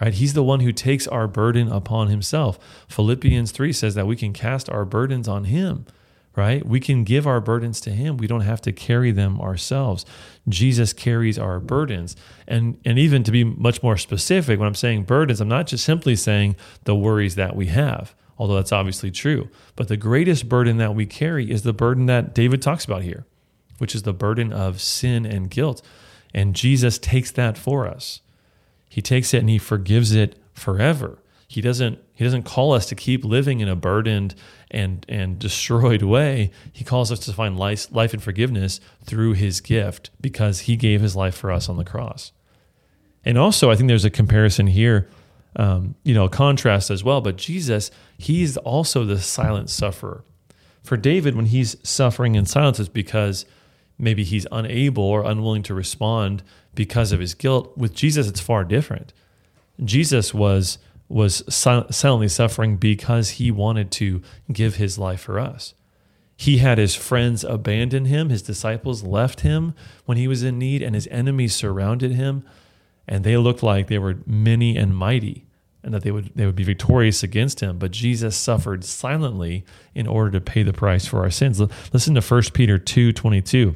Right? 0.01 0.13
He's 0.13 0.33
the 0.33 0.43
one 0.43 0.61
who 0.61 0.71
takes 0.71 1.07
our 1.07 1.27
burden 1.27 1.71
upon 1.71 2.07
himself. 2.07 2.57
Philippians 2.87 3.51
3 3.51 3.71
says 3.71 3.93
that 3.95 4.07
we 4.07 4.15
can 4.15 4.33
cast 4.33 4.69
our 4.69 4.83
burdens 4.83 5.27
on 5.27 5.45
him 5.45 5.85
right? 6.35 6.65
We 6.65 6.79
can 6.79 7.03
give 7.03 7.27
our 7.27 7.41
burdens 7.41 7.81
to 7.81 7.91
him. 7.91 8.17
We 8.17 8.27
don't 8.27 8.41
have 8.41 8.61
to 8.61 8.71
carry 8.71 9.11
them 9.11 9.39
ourselves. 9.41 10.05
Jesus 10.47 10.93
carries 10.93 11.37
our 11.37 11.59
burdens. 11.59 12.15
And 12.47 12.79
and 12.85 12.97
even 12.97 13.23
to 13.23 13.31
be 13.31 13.43
much 13.43 13.83
more 13.83 13.97
specific, 13.97 14.59
when 14.59 14.67
I'm 14.67 14.75
saying 14.75 15.03
burdens, 15.03 15.41
I'm 15.41 15.47
not 15.47 15.67
just 15.67 15.83
simply 15.83 16.15
saying 16.15 16.55
the 16.85 16.95
worries 16.95 17.35
that 17.35 17.55
we 17.55 17.67
have, 17.67 18.15
although 18.37 18.55
that's 18.55 18.71
obviously 18.71 19.11
true. 19.11 19.49
But 19.75 19.87
the 19.87 19.97
greatest 19.97 20.47
burden 20.47 20.77
that 20.77 20.95
we 20.95 21.05
carry 21.05 21.51
is 21.51 21.63
the 21.63 21.73
burden 21.73 22.05
that 22.05 22.33
David 22.33 22.61
talks 22.61 22.85
about 22.85 23.03
here, 23.03 23.25
which 23.77 23.93
is 23.93 24.03
the 24.03 24.13
burden 24.13 24.53
of 24.53 24.79
sin 24.79 25.25
and 25.25 25.49
guilt. 25.49 25.81
And 26.33 26.55
Jesus 26.55 26.97
takes 26.97 27.31
that 27.31 27.57
for 27.57 27.85
us. 27.85 28.21
He 28.91 29.01
takes 29.01 29.33
it 29.33 29.37
and 29.37 29.49
he 29.49 29.57
forgives 29.57 30.11
it 30.11 30.37
forever. 30.53 31.23
He 31.47 31.61
doesn't 31.61 31.97
he 32.13 32.25
doesn't 32.25 32.43
call 32.43 32.73
us 32.73 32.85
to 32.87 32.95
keep 32.95 33.23
living 33.23 33.61
in 33.61 33.69
a 33.69 33.75
burdened 33.75 34.35
and 34.69 35.05
and 35.07 35.39
destroyed 35.39 36.01
way. 36.01 36.51
He 36.73 36.83
calls 36.83 37.09
us 37.09 37.19
to 37.19 37.31
find 37.31 37.57
life, 37.57 37.87
life 37.89 38.13
and 38.13 38.21
forgiveness 38.21 38.81
through 39.05 39.33
his 39.35 39.61
gift 39.61 40.09
because 40.19 40.61
he 40.61 40.75
gave 40.75 40.99
his 40.99 41.15
life 41.15 41.35
for 41.35 41.53
us 41.53 41.69
on 41.69 41.77
the 41.77 41.85
cross. 41.85 42.33
And 43.23 43.37
also, 43.37 43.71
I 43.71 43.77
think 43.77 43.87
there's 43.87 44.03
a 44.03 44.09
comparison 44.09 44.67
here, 44.67 45.07
um, 45.55 45.95
you 46.03 46.13
know, 46.13 46.25
a 46.25 46.29
contrast 46.29 46.91
as 46.91 47.01
well. 47.01 47.21
But 47.21 47.37
Jesus, 47.37 47.91
he's 48.17 48.57
also 48.57 49.05
the 49.05 49.19
silent 49.19 49.69
sufferer. 49.69 50.25
For 50.83 50.97
David, 50.97 51.35
when 51.37 51.45
he's 51.45 51.77
suffering 51.81 52.35
in 52.35 52.45
silence, 52.45 52.77
it's 52.77 52.89
because 52.89 53.45
maybe 54.01 54.23
he's 54.23 54.47
unable 54.51 55.03
or 55.03 55.23
unwilling 55.23 55.63
to 55.63 55.73
respond 55.73 56.43
because 56.75 57.11
of 57.11 57.19
his 57.19 57.33
guilt. 57.33 57.77
With 57.77 57.93
Jesus, 57.93 58.27
it's 58.27 58.39
far 58.39 58.63
different. 58.63 59.13
Jesus 59.83 60.33
was 60.33 60.77
was 61.07 61.43
silently 61.53 62.29
suffering 62.29 62.77
because 62.77 63.31
he 63.31 63.51
wanted 63.51 63.91
to 63.91 64.21
give 64.51 64.75
his 64.75 64.97
life 64.97 65.19
for 65.19 65.39
us. 65.39 65.73
He 66.37 66.59
had 66.59 66.77
his 66.77 66.95
friends 66.95 67.43
abandon 67.43 68.05
him, 68.05 68.29
his 68.29 68.41
disciples 68.41 69.03
left 69.03 69.41
him 69.41 69.73
when 70.05 70.17
he 70.17 70.27
was 70.27 70.41
in 70.41 70.57
need, 70.57 70.81
and 70.81 70.95
his 70.95 71.07
enemies 71.11 71.53
surrounded 71.53 72.13
him, 72.13 72.45
and 73.07 73.25
they 73.25 73.35
looked 73.35 73.61
like 73.61 73.87
they 73.87 73.99
were 73.99 74.19
many 74.25 74.77
and 74.77 74.95
mighty 74.95 75.45
and 75.83 75.93
that 75.93 76.03
they 76.03 76.11
would 76.11 76.31
they 76.35 76.45
would 76.45 76.55
be 76.55 76.63
victorious 76.63 77.23
against 77.23 77.59
him 77.59 77.77
but 77.77 77.91
Jesus 77.91 78.35
suffered 78.35 78.83
silently 78.83 79.65
in 79.95 80.07
order 80.07 80.31
to 80.31 80.41
pay 80.41 80.63
the 80.63 80.73
price 80.73 81.05
for 81.05 81.19
our 81.21 81.31
sins 81.31 81.59
listen 81.93 82.15
to 82.15 82.21
1 82.21 82.53
Peter 82.53 82.77
2:22 82.77 83.75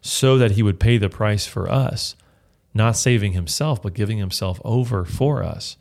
so 0.00 0.38
that 0.38 0.52
he 0.52 0.62
would 0.62 0.80
pay 0.80 0.98
the 0.98 1.08
price 1.08 1.46
for 1.46 1.70
us 1.70 2.14
not 2.74 2.96
saving 2.96 3.32
himself, 3.32 3.82
but 3.82 3.94
giving 3.94 4.18
himself 4.18 4.60
over 4.64 5.04
for 5.04 5.42
us. 5.42 5.76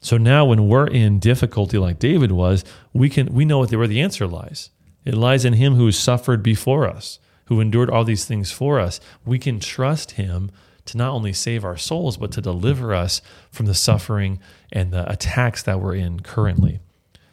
So 0.00 0.16
now 0.16 0.44
when 0.44 0.68
we're 0.68 0.86
in 0.86 1.18
difficulty 1.18 1.78
like 1.78 1.98
David 1.98 2.32
was, 2.32 2.64
we 2.92 3.08
can 3.08 3.32
we 3.32 3.44
know 3.44 3.64
where 3.64 3.86
the 3.86 4.00
answer 4.00 4.26
lies. 4.26 4.70
It 5.04 5.14
lies 5.14 5.44
in 5.44 5.54
him 5.54 5.74
who 5.74 5.90
suffered 5.90 6.42
before 6.42 6.86
us, 6.86 7.18
who 7.46 7.60
endured 7.60 7.90
all 7.90 8.04
these 8.04 8.24
things 8.24 8.52
for 8.52 8.78
us. 8.78 9.00
We 9.24 9.38
can 9.38 9.58
trust 9.58 10.12
him 10.12 10.50
to 10.84 10.96
not 10.96 11.12
only 11.12 11.32
save 11.32 11.64
our 11.64 11.76
souls, 11.76 12.16
but 12.16 12.32
to 12.32 12.40
deliver 12.40 12.94
us 12.94 13.20
from 13.50 13.66
the 13.66 13.74
suffering 13.74 14.38
and 14.72 14.92
the 14.92 15.10
attacks 15.10 15.62
that 15.64 15.80
we're 15.80 15.94
in 15.94 16.20
currently. 16.20 16.80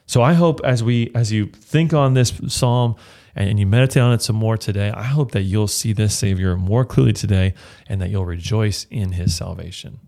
So 0.08 0.22
I 0.22 0.34
hope 0.34 0.62
as 0.64 0.84
we 0.84 1.12
as 1.14 1.32
you 1.32 1.48
think 1.48 1.94
on 1.94 2.14
this 2.14 2.34
psalm 2.48 2.96
and 3.36 3.60
you 3.60 3.66
meditate 3.66 4.02
on 4.02 4.14
it 4.14 4.22
some 4.22 4.36
more 4.36 4.58
today, 4.58 4.92
I 4.92 5.04
hope 5.04 5.32
that 5.32 5.42
you'll 5.42 5.68
see 5.68 5.94
this 5.94 6.18
Savior 6.18 6.56
more 6.56 6.86
clearly 6.86 7.14
today 7.14 7.54
and 7.88 8.02
that 8.02 8.10
you'll 8.10 8.26
rejoice 8.26 8.86
in 8.90 9.14
his 9.14 9.36
salvation. 9.36 10.00